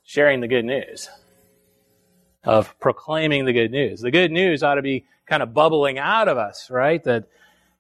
sharing 0.04 0.40
the 0.40 0.48
good 0.48 0.66
news, 0.66 1.10
of 2.44 2.80
proclaiming 2.80 3.46
the 3.46 3.54
good 3.54 3.72
news. 3.72 4.02
The 4.02 4.12
good 4.12 4.32
news 4.32 4.62
ought 4.62 4.76
to 4.76 4.82
be 4.82 5.06
kind 5.26 5.44
of 5.44 5.54
bubbling 5.54 5.98
out 5.98 6.28
of 6.28 6.38
us, 6.38 6.70
right? 6.70 7.04
That 7.04 7.26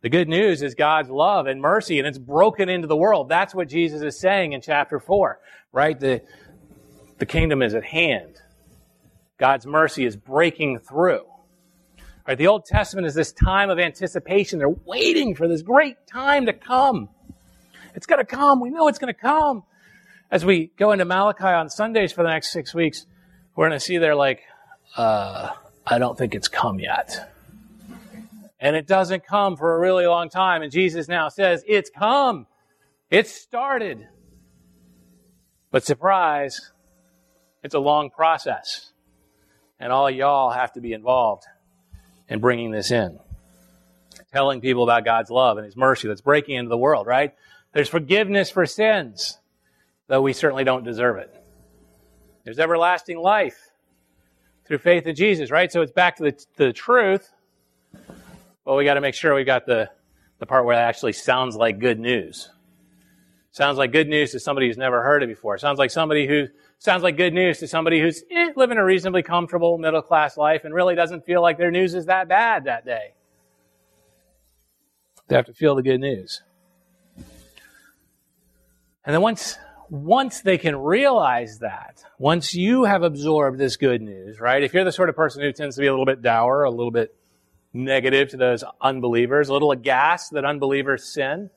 the 0.01 0.09
good 0.09 0.27
news 0.27 0.61
is 0.61 0.75
God's 0.75 1.09
love 1.09 1.47
and 1.47 1.61
mercy, 1.61 1.97
and 1.99 2.07
it's 2.07 2.17
broken 2.17 2.69
into 2.69 2.87
the 2.87 2.97
world. 2.97 3.29
That's 3.29 3.55
what 3.55 3.69
Jesus 3.69 4.01
is 4.01 4.19
saying 4.19 4.53
in 4.53 4.61
chapter 4.61 4.99
4, 4.99 5.39
right? 5.71 5.99
The, 5.99 6.21
the 7.19 7.25
kingdom 7.25 7.61
is 7.61 7.73
at 7.73 7.85
hand. 7.85 8.35
God's 9.37 9.65
mercy 9.65 10.05
is 10.05 10.15
breaking 10.15 10.79
through. 10.79 11.25
Right, 12.27 12.37
the 12.37 12.47
Old 12.47 12.65
Testament 12.65 13.05
is 13.05 13.15
this 13.15 13.33
time 13.33 13.69
of 13.69 13.79
anticipation. 13.79 14.59
They're 14.59 14.69
waiting 14.69 15.35
for 15.35 15.49
this 15.49 15.61
great 15.61 15.97
time 16.07 16.45
to 16.45 16.53
come. 16.53 17.09
It's 17.95 18.05
going 18.05 18.19
to 18.19 18.25
come. 18.25 18.61
We 18.61 18.69
know 18.69 18.87
it's 18.87 18.99
going 18.99 19.13
to 19.13 19.19
come. 19.19 19.63
As 20.31 20.45
we 20.45 20.71
go 20.77 20.93
into 20.93 21.05
Malachi 21.05 21.43
on 21.43 21.69
Sundays 21.69 22.13
for 22.13 22.23
the 22.23 22.29
next 22.29 22.51
six 22.51 22.73
weeks, 22.73 23.05
we're 23.55 23.67
going 23.67 23.77
to 23.77 23.85
see 23.85 23.97
they're 23.97 24.15
like, 24.15 24.41
uh, 24.95 25.49
I 25.85 25.99
don't 25.99 26.17
think 26.17 26.33
it's 26.35 26.47
come 26.47 26.79
yet. 26.79 27.29
And 28.59 28.75
it 28.75 28.87
doesn't 28.87 29.25
come 29.25 29.57
for 29.57 29.75
a 29.75 29.79
really 29.79 30.07
long 30.07 30.29
time. 30.29 30.61
And 30.61 30.71
Jesus 30.71 31.09
now 31.09 31.27
says, 31.27 31.63
It's 31.67 31.89
come. 31.89 32.47
It's 33.09 33.31
started. 33.31 34.07
But 35.69 35.83
surprise, 35.83 36.71
it's 37.61 37.75
a 37.75 37.79
long 37.79 38.09
process. 38.09 38.91
And 39.79 39.91
all 39.91 40.09
y'all 40.09 40.51
have 40.51 40.71
to 40.73 40.81
be 40.81 40.93
involved 40.93 41.43
in 42.29 42.39
bringing 42.39 42.71
this 42.71 42.89
in. 42.89 43.19
Telling 44.31 44.61
people 44.61 44.83
about 44.83 45.03
God's 45.03 45.29
love 45.29 45.57
and 45.57 45.65
His 45.65 45.75
mercy 45.75 46.07
that's 46.07 46.21
breaking 46.21 46.55
into 46.55 46.69
the 46.69 46.77
world, 46.77 47.05
right? 47.05 47.33
There's 47.73 47.89
forgiveness 47.89 48.49
for 48.49 48.65
sins, 48.65 49.39
though 50.07 50.21
we 50.21 50.31
certainly 50.31 50.63
don't 50.63 50.83
deserve 50.83 51.17
it. 51.17 51.35
There's 52.45 52.59
everlasting 52.59 53.17
life 53.17 53.57
through 54.65 54.79
faith 54.79 55.07
in 55.07 55.15
Jesus, 55.15 55.51
right? 55.51 55.71
So 55.71 55.81
it's 55.81 55.91
back 55.91 56.15
to 56.17 56.23
the, 56.23 56.45
the 56.55 56.73
truth 56.73 57.33
well, 58.65 58.77
we 58.77 58.85
got 58.85 58.93
to 58.93 59.01
make 59.01 59.13
sure 59.13 59.35
we 59.35 59.43
got 59.43 59.65
the, 59.65 59.89
the 60.39 60.45
part 60.45 60.65
where 60.65 60.75
it 60.75 60.79
actually 60.79 61.13
sounds 61.13 61.55
like 61.55 61.79
good 61.79 61.99
news. 61.99 62.49
Sounds 63.51 63.77
like 63.77 63.91
good 63.91 64.07
news 64.07 64.31
to 64.31 64.39
somebody 64.39 64.67
who's 64.67 64.77
never 64.77 65.03
heard 65.03 65.21
it 65.21 65.27
before. 65.27 65.57
Sounds 65.57 65.77
like 65.77 65.91
somebody 65.91 66.25
who 66.25 66.47
sounds 66.79 67.03
like 67.03 67.17
good 67.17 67.33
news 67.33 67.59
to 67.59 67.67
somebody 67.67 67.99
who's 67.99 68.23
eh, 68.31 68.51
living 68.55 68.77
a 68.77 68.83
reasonably 68.83 69.21
comfortable 69.21 69.77
middle 69.77 70.01
class 70.01 70.37
life 70.37 70.63
and 70.63 70.73
really 70.73 70.95
doesn't 70.95 71.25
feel 71.25 71.41
like 71.41 71.57
their 71.57 71.71
news 71.71 71.93
is 71.93 72.05
that 72.05 72.27
bad 72.27 72.63
that 72.63 72.85
day. 72.85 73.13
They 75.27 75.35
have 75.35 75.45
to 75.45 75.53
feel 75.53 75.75
the 75.75 75.83
good 75.83 75.99
news. 75.99 76.41
And 79.05 79.13
then 79.13 79.21
once 79.21 79.57
once 79.89 80.41
they 80.41 80.57
can 80.57 80.75
realize 80.75 81.59
that, 81.59 82.03
once 82.17 82.53
you 82.53 82.85
have 82.85 83.03
absorbed 83.03 83.59
this 83.59 83.77
good 83.77 84.01
news, 84.01 84.39
right? 84.39 84.63
If 84.63 84.73
you're 84.73 84.83
the 84.83 84.91
sort 84.91 85.09
of 85.09 85.15
person 85.15 85.41
who 85.41 85.51
tends 85.51 85.75
to 85.75 85.81
be 85.81 85.87
a 85.87 85.91
little 85.91 86.05
bit 86.05 86.21
dour, 86.21 86.63
a 86.63 86.69
little 86.69 86.91
bit 86.91 87.15
negative 87.73 88.29
to 88.29 88.37
those 88.37 88.63
unbelievers, 88.81 89.49
a 89.49 89.53
little 89.53 89.71
aghast 89.71 90.31
that 90.33 90.45
unbelievers 90.45 91.11
sin. 91.13 91.49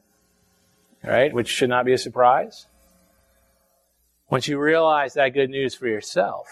right? 1.05 1.33
Which 1.33 1.49
should 1.49 1.69
not 1.69 1.85
be 1.85 1.93
a 1.93 1.99
surprise. 1.99 2.67
Once 4.29 4.49
you 4.49 4.59
realize 4.59 5.15
that 5.15 5.29
good 5.31 5.51
news 5.51 5.75
for 5.75 5.87
yourself, 5.87 6.49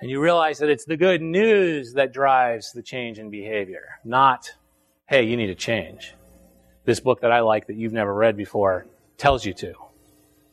and 0.00 0.10
you 0.10 0.20
realize 0.20 0.58
that 0.58 0.68
it's 0.68 0.84
the 0.84 0.96
good 0.96 1.22
news 1.22 1.94
that 1.94 2.12
drives 2.12 2.72
the 2.72 2.82
change 2.82 3.18
in 3.18 3.30
behavior, 3.30 3.98
not, 4.04 4.54
hey, 5.06 5.24
you 5.24 5.36
need 5.36 5.48
to 5.48 5.54
change. 5.54 6.14
This 6.84 7.00
book 7.00 7.20
that 7.20 7.32
I 7.32 7.40
like 7.40 7.66
that 7.66 7.76
you've 7.76 7.92
never 7.92 8.12
read 8.12 8.36
before 8.36 8.86
tells 9.18 9.44
you 9.44 9.52
to, 9.52 9.74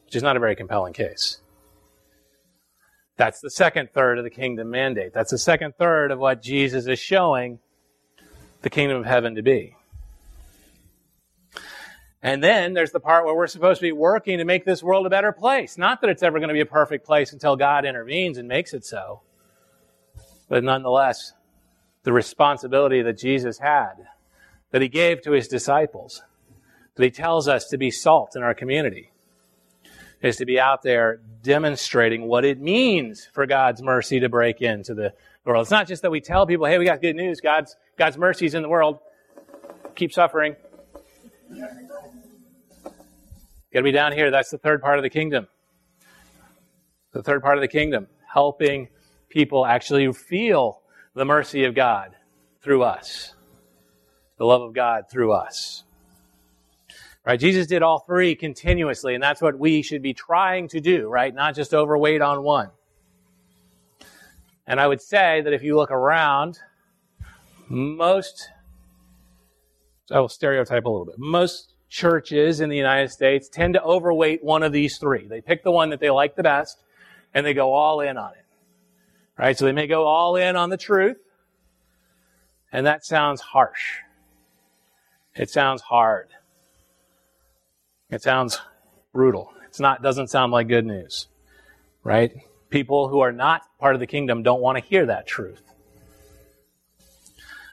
which 0.06 0.16
is 0.16 0.24
not 0.24 0.36
a 0.36 0.40
very 0.40 0.56
compelling 0.56 0.94
case. 0.94 1.40
That's 3.18 3.40
the 3.40 3.50
second 3.50 3.92
third 3.94 4.18
of 4.18 4.24
the 4.26 4.30
kingdom 4.30 4.70
mandate. 4.70 5.14
That's 5.14 5.32
the 5.32 5.38
second 5.38 5.76
third 5.78 6.12
of 6.12 6.20
what 6.20 6.42
Jesus 6.42 6.88
is 6.88 7.00
showing 7.00 7.60
the 8.62 8.70
kingdom 8.70 8.98
of 8.98 9.06
heaven 9.06 9.36
to 9.36 9.42
be. 9.42 9.76
And 12.22 12.44
then 12.44 12.74
there's 12.74 12.92
the 12.92 13.00
part 13.00 13.26
where 13.26 13.36
we're 13.36 13.46
supposed 13.46 13.80
to 13.80 13.86
be 13.86 13.92
working 13.92 14.40
to 14.40 14.46
make 14.46 14.66
this 14.66 14.82
world 14.82 15.06
a 15.06 15.12
better 15.12 15.32
place. 15.32 15.78
Not 15.78 16.02
that 16.02 16.10
it's 16.10 16.24
ever 16.24 16.40
going 16.40 16.48
to 16.48 16.56
be 16.56 16.62
a 16.62 16.66
perfect 16.66 17.06
place 17.06 17.32
until 17.32 17.56
God 17.56 17.86
intervenes 17.86 18.40
and 18.40 18.48
makes 18.48 18.74
it 18.74 18.84
so. 18.84 19.22
But 20.50 20.64
nonetheless, 20.64 21.34
the 22.04 22.12
responsibility 22.12 23.04
that 23.04 23.20
Jesus 23.20 23.60
had, 23.60 23.94
that 24.72 24.82
he 24.82 24.88
gave 24.88 25.22
to 25.22 25.32
his 25.32 25.48
disciples, 25.48 26.24
he 27.04 27.12
tells 27.12 27.48
us 27.48 27.66
to 27.68 27.78
be 27.78 27.92
salt 27.92 28.36
in 28.36 28.44
our 28.44 28.54
community, 28.54 29.12
is 30.22 30.38
to 30.38 30.46
be 30.46 30.60
out 30.60 30.82
there 30.82 31.20
demonstrating 31.44 32.28
what 32.28 32.46
it 32.46 32.60
means 32.60 33.28
for 33.34 33.46
God's 33.46 33.82
mercy 33.82 34.20
to 34.22 34.30
break 34.30 34.62
into 34.62 34.94
the 34.94 35.14
world. 35.44 35.64
It's 35.64 35.72
not 35.72 35.88
just 35.88 36.02
that 36.02 36.12
we 36.12 36.22
tell 36.22 36.48
people, 36.48 36.66
hey, 36.66 36.78
we 36.78 36.86
got 36.86 37.02
good 37.02 37.16
news, 37.16 37.42
God's, 37.42 37.76
God's 37.98 38.18
mercy 38.18 38.46
is 38.46 38.56
in 38.56 38.62
the 38.62 38.70
world. 38.70 39.00
Keep 39.96 40.12
suffering. 40.12 40.56
Got 43.72 43.80
to 43.80 43.84
be 43.84 43.92
down 43.92 44.14
here. 44.14 44.32
That's 44.32 44.50
the 44.50 44.58
third 44.58 44.82
part 44.82 44.98
of 44.98 45.04
the 45.04 45.10
kingdom. 45.10 45.48
The 47.12 47.24
third 47.24 47.42
part 47.42 47.58
of 47.58 47.62
the 47.62 47.70
kingdom, 47.70 48.08
helping 48.28 48.90
people 49.30 49.66
actually 49.66 50.12
feel 50.12 50.82
the 51.14 51.24
mercy 51.24 51.64
of 51.64 51.76
God 51.76 52.16
through 52.62 52.84
us, 52.84 53.34
the 54.38 54.46
love 54.46 54.62
of 54.62 54.74
God 54.74 55.06
through 55.10 55.32
us. 55.32 55.85
Right? 57.26 57.40
Jesus 57.40 57.66
did 57.66 57.82
all 57.82 58.00
three 58.00 58.36
continuously, 58.36 59.16
and 59.16 59.24
that's 59.24 59.42
what 59.42 59.58
we 59.58 59.82
should 59.82 60.04
be 60.04 60.14
trying 60.14 60.68
to 60.70 60.80
do, 60.80 61.08
right? 61.08 61.34
Not 61.34 61.56
just 61.56 61.74
overweight 61.74 62.22
on 62.22 62.44
one. 62.44 62.70
And 64.68 64.80
I 64.80 64.88
would 64.88 65.02
say 65.02 65.42
that 65.42 65.52
if 65.52 65.64
you 65.64 65.76
look 65.76 65.90
around, 65.90 66.60
most, 67.68 68.50
I 70.12 70.20
will 70.20 70.30
stereotype 70.30 70.86
a 70.86 70.90
little 70.90 71.06
bit, 71.06 71.16
most 71.18 71.74
churches 71.90 72.60
in 72.62 72.70
the 72.70 72.78
United 72.78 73.10
States 73.10 73.50
tend 73.50 73.74
to 73.74 73.84
overweight 73.84 74.44
one 74.44 74.62
of 74.62 74.72
these 74.72 74.98
three. 74.98 75.28
They 75.28 75.42
pick 75.42 75.64
the 75.64 75.72
one 75.72 75.90
that 75.90 76.00
they 76.00 76.12
like 76.12 76.36
the 76.36 76.44
best, 76.44 76.84
and 77.34 77.44
they 77.44 77.56
go 77.56 77.74
all 77.74 78.02
in 78.02 78.18
on 78.18 78.32
it. 78.34 78.46
Right? 79.38 79.58
So 79.58 79.66
they 79.66 79.72
may 79.72 79.88
go 79.88 80.06
all 80.06 80.36
in 80.36 80.56
on 80.56 80.70
the 80.70 80.78
truth, 80.78 81.18
and 82.72 82.86
that 82.86 83.04
sounds 83.04 83.42
harsh. 83.42 83.98
It 85.36 85.50
sounds 85.50 85.82
hard. 85.82 86.30
It 88.16 88.22
sounds 88.22 88.62
brutal. 89.12 89.52
It's 89.68 89.82
not, 89.82 90.02
doesn't 90.02 90.30
sound 90.30 90.54
like 90.54 90.70
good 90.70 90.86
news. 90.86 91.28
Right? 92.02 92.32
People 92.70 93.10
who 93.10 93.20
are 93.20 93.34
not 93.34 93.64
part 93.78 93.94
of 93.94 94.00
the 94.00 94.08
kingdom 94.08 94.42
don't 94.42 94.62
want 94.62 94.78
to 94.78 94.84
hear 94.84 95.06
that 95.08 95.28
truth. 95.28 95.62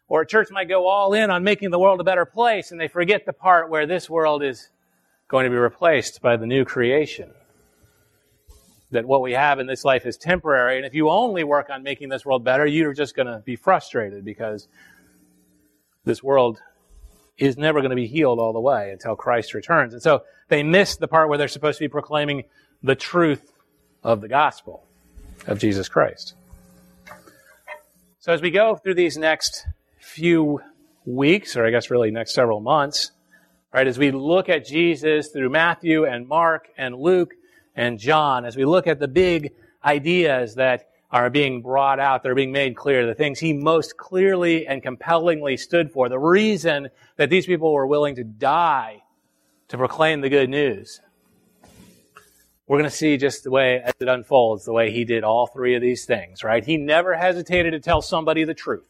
Or 0.09 0.23
a 0.23 0.27
church 0.27 0.49
might 0.51 0.69
go 0.69 0.89
all 0.89 1.15
in 1.15 1.31
on 1.31 1.45
making 1.45 1.71
the 1.71 1.79
world 1.79 2.01
a 2.01 2.05
better 2.05 2.25
place 2.25 2.73
and 2.73 2.81
they 2.81 2.89
forget 2.89 3.25
the 3.25 3.33
part 3.33 3.71
where 3.71 3.87
this 3.87 4.11
world 4.11 4.43
is 4.43 4.69
going 5.29 5.45
to 5.45 5.51
be 5.51 5.57
replaced 5.57 6.21
by 6.21 6.37
the 6.37 6.45
new 6.45 6.65
creation 6.65 7.33
that 8.91 9.07
what 9.07 9.23
we 9.23 9.35
have 9.35 9.61
in 9.61 9.69
this 9.69 9.85
life 9.85 10.07
is 10.07 10.17
temporary. 10.17 10.77
And 10.77 10.85
if 10.85 10.93
you 10.93 11.09
only 11.09 11.45
work 11.45 11.71
on 11.71 11.85
making 11.85 12.09
this 12.09 12.27
world 12.27 12.43
better, 12.43 12.67
you're 12.67 12.95
just 12.95 13.15
going 13.15 13.29
to 13.29 13.39
be 13.45 13.55
frustrated 13.55 14.25
because 14.25 14.67
this 16.05 16.21
world 16.21 16.61
is 17.39 17.57
never 17.57 17.81
going 17.81 17.91
to 17.91 17.97
be 17.97 18.07
healed 18.07 18.39
all 18.39 18.53
the 18.53 18.61
way 18.61 18.91
until 18.91 19.17
Christ 19.17 19.55
returns. 19.55 19.93
And 19.93 20.03
so 20.03 20.23
they 20.49 20.63
miss 20.63 20.97
the 20.97 21.09
part 21.09 21.29
where 21.29 21.39
they're 21.39 21.49
supposed 21.49 21.79
to 21.79 21.85
be 21.85 21.89
proclaiming 21.89 22.45
the 22.83 22.95
truth 22.95 23.53
of 24.03 24.21
the 24.21 24.29
gospel 24.29 24.85
of 25.47 25.59
Jesus 25.59 25.89
Christ. 25.89 26.35
So 28.21 28.33
as 28.33 28.41
we 28.41 28.51
go 28.51 28.77
through 28.77 28.95
these 28.95 29.17
next 29.17 29.67
few 29.99 30.61
weeks, 31.05 31.57
or 31.57 31.67
I 31.67 31.71
guess 31.71 31.91
really 31.91 32.11
next 32.11 32.35
several 32.35 32.61
months, 32.61 33.11
right, 33.73 33.87
as 33.87 33.99
we 33.99 34.11
look 34.11 34.49
at 34.49 34.67
Jesus 34.67 35.29
through 35.29 35.51
Matthew 35.51 36.05
and 36.05 36.29
Mark 36.29 36.69
and 36.77 36.95
Luke, 36.95 37.35
and 37.75 37.99
John 37.99 38.45
as 38.45 38.57
we 38.57 38.65
look 38.65 38.87
at 38.87 38.99
the 38.99 39.09
big 39.09 39.53
ideas 39.85 40.57
that 40.57 40.89
are 41.13 41.29
being 41.29 41.61
brought 41.61 42.01
out, 42.01 42.23
they're 42.23 42.35
being 42.35 42.53
made 42.53 42.75
clear, 42.75 43.07
the 43.07 43.15
things 43.15 43.39
he 43.39 43.53
most 43.53 43.99
clearly 43.99 44.67
and 44.67 44.83
compellingly 44.83 45.59
stood 45.59 45.93
for, 45.93 46.09
the 46.09 46.19
reason 46.19 46.89
that 47.17 47.29
these 47.29 47.45
people 47.45 47.73
were 47.73 47.87
willing 47.87 48.15
to 48.15 48.25
die 48.25 49.03
to 49.69 49.77
proclaim 49.77 50.23
the 50.23 50.31
good 50.31 50.49
news. 50.49 51.01
We're 52.67 52.79
going 52.79 52.89
to 52.89 52.97
see 52.97 53.19
just 53.19 53.45
the 53.45 53.51
way 53.51 53.83
as 53.83 53.93
it 54.01 54.09
unfolds, 54.09 54.65
the 54.65 54.73
way 54.73 54.91
he 54.91 55.05
did 55.05 55.25
all 55.25 55.47
three 55.47 55.75
of 55.75 55.83
these 55.83 56.07
things, 56.07 56.43
right? 56.43 56.65
He 56.65 56.79
never 56.79 57.15
hesitated 57.15 57.73
to 57.73 57.81
tell 57.81 58.01
somebody 58.01 58.45
the 58.45 58.55
truth. 58.55 58.89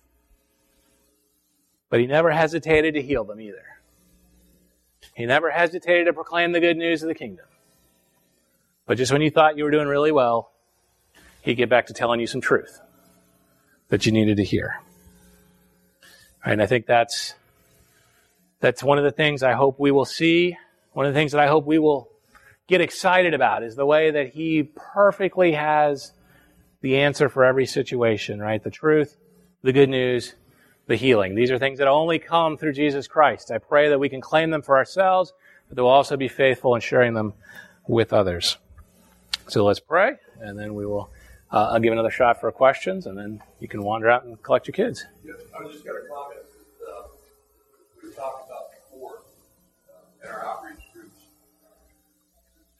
But 1.91 1.99
he 1.99 2.07
never 2.07 2.31
hesitated 2.31 2.95
to 2.95 3.03
heal 3.03 3.25
them 3.25 3.41
either. 3.41 3.65
He 5.15 5.27
never 5.27 5.51
hesitated 5.51 6.07
to 6.07 6.13
proclaim 6.13 6.53
the 6.53 6.61
good 6.61 6.77
news 6.77 7.03
of 7.03 7.09
the 7.09 7.15
kingdom. 7.15 7.47
But 8.87 8.99
just 8.99 9.13
when 9.13 9.23
you 9.23 9.31
thought 9.31 9.59
you 9.59 9.65
were 9.65 9.71
doing 9.71 9.89
really 9.89 10.13
well, 10.13 10.52
he'd 11.43 11.57
get 11.57 11.69
back 11.69 11.87
to 11.87 11.93
telling 11.93 12.21
you 12.21 12.27
some 12.27 12.41
truth 12.41 12.81
that 13.89 14.07
you 14.07 14.13
needed 14.13 14.39
to 14.39 14.45
hear. 14.45 14.81
And 16.45 16.63
I 16.63 16.67
think 16.67 16.87
that's 16.87 17.35
that's 18.61 18.83
one 18.83 18.97
of 18.97 19.05
the 19.05 19.11
things 19.11 19.43
I 19.43 19.53
hope 19.53 19.79
we 19.79 19.91
will 19.91 20.05
see. 20.05 20.57
One 20.93 21.05
of 21.05 21.13
the 21.13 21.19
things 21.19 21.33
that 21.33 21.41
I 21.41 21.49
hope 21.49 21.67
we 21.67 21.79
will 21.79 22.09
get 22.69 22.81
excited 22.81 23.35
about 23.35 23.63
is 23.63 23.75
the 23.75 23.87
way 23.87 24.11
that 24.13 24.31
he 24.31 24.63
perfectly 24.63 25.53
has 25.53 26.13
the 26.81 26.99
answer 26.99 27.29
for 27.29 27.45
every 27.45 27.67
situation, 27.67 28.41
right? 28.41 28.63
The 28.63 28.71
truth, 28.71 29.17
the 29.63 29.73
good 29.73 29.89
news, 29.89 30.35
the 30.87 30.97
healing. 30.97 31.35
These 31.35 31.51
are 31.51 31.59
things 31.59 31.79
that 31.79 31.89
only 31.89 32.19
come 32.19 32.57
through 32.57 32.73
Jesus 32.73 33.07
Christ. 33.09 33.51
I 33.51 33.59
pray 33.59 33.89
that 33.89 33.99
we 33.99 34.09
can 34.09 34.21
claim 34.21 34.51
them 34.51 34.63
for 34.63 34.77
ourselves, 34.77 35.33
but 35.69 35.77
that 35.77 35.83
we'll 35.83 35.93
also 35.93 36.17
be 36.17 36.29
faithful 36.29 36.75
in 36.75 36.81
sharing 36.81 37.15
them 37.15 37.35
with 37.87 38.13
others. 38.13 38.59
So 39.49 39.65
let's 39.65 39.81
pray, 39.81 40.17
and 40.41 40.59
then 40.59 40.75
we 40.75 40.87
will. 40.87 41.11
Uh, 41.53 41.69
I'll 41.73 41.81
give 41.81 41.93
another 41.93 42.11
shot 42.11 42.41
for 42.41 42.51
questions, 42.51 43.05
and 43.07 43.17
then 43.17 43.43
you 43.61 43.69
can 43.69 43.83
wander 43.83 44.09
out 44.09 44.25
and 44.25 44.43
collect 44.43 44.67
your 44.67 44.73
kids. 44.73 45.05
Yes, 45.23 45.37
I 45.53 45.63
was 45.63 45.75
just 45.75 45.85
going 45.85 46.01
to 46.01 46.09
comment. 46.09 46.41
Uh, 46.81 47.03
we 48.03 48.11
talked 48.15 48.49
about 48.49 48.73
before 48.73 49.21
uh, 49.93 50.25
in 50.25 50.31
our 50.33 50.47
outreach 50.47 50.81
groups, 50.95 51.29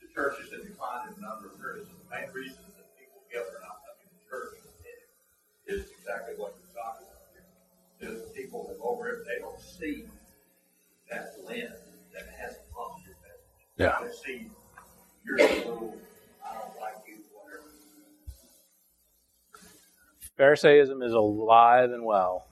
the 0.01 0.07
churches 0.09 0.49
that 0.49 0.65
decline 0.65 1.13
in 1.13 1.21
number 1.21 1.53
of 1.53 1.61
areas. 1.61 1.85
The 1.85 2.09
main 2.09 2.33
reason 2.33 2.65
that 2.73 2.89
people 2.97 3.21
give 3.29 3.45
are 3.45 3.61
not 3.61 3.85
coming 3.85 4.09
to 4.09 4.19
church 4.25 4.57
is 5.67 5.85
exactly 6.01 6.33
what 6.37 6.57
you're 6.57 6.73
talking 6.73 7.05
about 7.05 7.29
here. 7.29 8.09
Is 8.09 8.31
people 8.33 8.65
that 8.73 8.81
over 8.81 9.07
it, 9.09 9.19
they 9.29 9.37
don't 9.37 9.61
see 9.61 10.05
that 11.11 11.35
lens 11.45 11.77
that 12.11 12.25
has 12.41 12.57
a 12.57 12.65
positive 12.73 13.15
message. 13.21 13.61
Yeah. 13.77 14.01
They 14.01 14.11
see 14.17 14.49
you're 15.23 15.37
little 15.37 15.95
Pharisaism 20.43 21.01
is 21.01 21.13
alive 21.13 21.91
and 21.93 22.03
well 22.03 22.45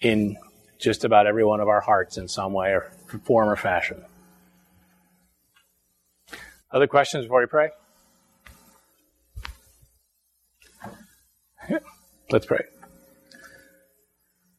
in 0.00 0.36
just 0.78 1.02
about 1.02 1.26
every 1.26 1.44
one 1.44 1.58
of 1.58 1.66
our 1.66 1.80
hearts 1.80 2.18
in 2.18 2.28
some 2.28 2.52
way 2.52 2.68
or 2.68 2.92
form 3.24 3.48
or 3.48 3.56
fashion. 3.56 4.00
Other 6.70 6.86
questions 6.86 7.24
before 7.24 7.40
we 7.40 7.46
pray? 7.46 7.70
Let's 12.30 12.46
pray. 12.46 12.62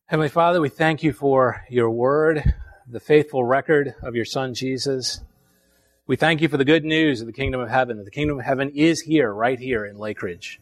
Heavenly 0.07 0.27
Father, 0.27 0.59
we 0.59 0.67
thank 0.67 1.03
you 1.03 1.13
for 1.13 1.63
your 1.69 1.89
word, 1.89 2.53
the 2.85 2.99
faithful 2.99 3.45
record 3.45 3.95
of 4.03 4.13
your 4.13 4.25
Son 4.25 4.53
Jesus. 4.53 5.21
We 6.05 6.17
thank 6.17 6.41
you 6.41 6.49
for 6.49 6.57
the 6.57 6.65
good 6.65 6.83
news 6.83 7.21
of 7.21 7.27
the 7.27 7.33
kingdom 7.33 7.61
of 7.61 7.69
heaven, 7.69 7.95
that 7.95 8.03
the 8.03 8.11
kingdom 8.11 8.39
of 8.39 8.45
heaven 8.45 8.71
is 8.75 8.99
here, 8.99 9.31
right 9.31 9.57
here 9.57 9.85
in 9.85 9.97
Lake 9.97 10.21
Ridge 10.21 10.59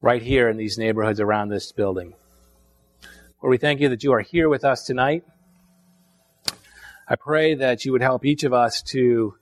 right 0.00 0.22
here 0.22 0.48
in 0.48 0.56
these 0.56 0.78
neighborhoods 0.78 1.20
around 1.20 1.48
this 1.48 1.72
building. 1.72 2.14
Lord, 3.42 3.50
we 3.50 3.58
thank 3.58 3.80
you 3.80 3.90
that 3.90 4.02
you 4.02 4.12
are 4.12 4.20
here 4.20 4.48
with 4.48 4.64
us 4.64 4.84
tonight. 4.84 5.24
I 7.08 7.16
pray 7.16 7.54
that 7.56 7.84
you 7.84 7.92
would 7.92 8.02
help 8.02 8.24
each 8.24 8.44
of 8.44 8.52
us 8.52 8.82
to, 8.90 9.34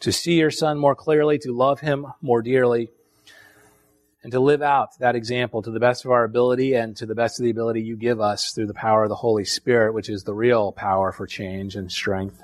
to 0.00 0.12
see 0.12 0.34
your 0.34 0.50
son 0.50 0.78
more 0.78 0.94
clearly, 0.94 1.38
to 1.38 1.52
love 1.52 1.80
him 1.80 2.06
more 2.20 2.42
dearly, 2.42 2.90
and 4.22 4.30
to 4.32 4.40
live 4.40 4.62
out 4.62 4.98
that 4.98 5.16
example 5.16 5.62
to 5.62 5.70
the 5.70 5.80
best 5.80 6.04
of 6.04 6.12
our 6.12 6.22
ability 6.22 6.74
and 6.74 6.96
to 6.98 7.06
the 7.06 7.14
best 7.14 7.40
of 7.40 7.44
the 7.44 7.50
ability 7.50 7.82
you 7.82 7.96
give 7.96 8.20
us 8.20 8.52
through 8.54 8.66
the 8.66 8.74
power 8.74 9.02
of 9.02 9.08
the 9.08 9.16
Holy 9.16 9.44
Spirit, 9.44 9.94
which 9.94 10.08
is 10.08 10.22
the 10.22 10.34
real 10.34 10.70
power 10.70 11.10
for 11.10 11.26
change 11.26 11.74
and 11.74 11.90
strength. 11.90 12.40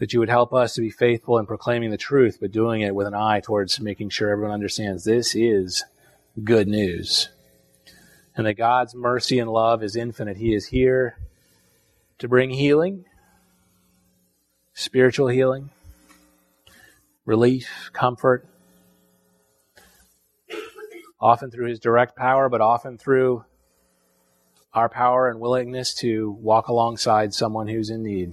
That 0.00 0.12
you 0.12 0.18
would 0.18 0.28
help 0.28 0.52
us 0.52 0.74
to 0.74 0.80
be 0.80 0.90
faithful 0.90 1.38
in 1.38 1.46
proclaiming 1.46 1.90
the 1.90 1.98
truth, 1.98 2.38
but 2.40 2.50
doing 2.50 2.80
it 2.80 2.94
with 2.94 3.06
an 3.06 3.14
eye 3.14 3.40
towards 3.40 3.78
making 3.80 4.08
sure 4.08 4.30
everyone 4.30 4.52
understands 4.52 5.04
this 5.04 5.36
is 5.36 5.84
good 6.42 6.66
news. 6.66 7.28
And 8.34 8.46
that 8.46 8.54
God's 8.54 8.94
mercy 8.94 9.38
and 9.38 9.50
love 9.50 9.82
is 9.82 9.96
infinite. 9.96 10.38
He 10.38 10.54
is 10.54 10.66
here 10.66 11.18
to 12.18 12.28
bring 12.28 12.50
healing, 12.50 13.04
spiritual 14.72 15.28
healing, 15.28 15.70
relief, 17.26 17.90
comfort, 17.92 18.46
often 21.20 21.50
through 21.50 21.68
his 21.68 21.78
direct 21.78 22.16
power, 22.16 22.48
but 22.48 22.62
often 22.62 22.96
through 22.96 23.44
our 24.72 24.88
power 24.88 25.28
and 25.28 25.40
willingness 25.40 25.92
to 25.92 26.30
walk 26.30 26.68
alongside 26.68 27.34
someone 27.34 27.68
who's 27.68 27.90
in 27.90 28.02
need. 28.02 28.32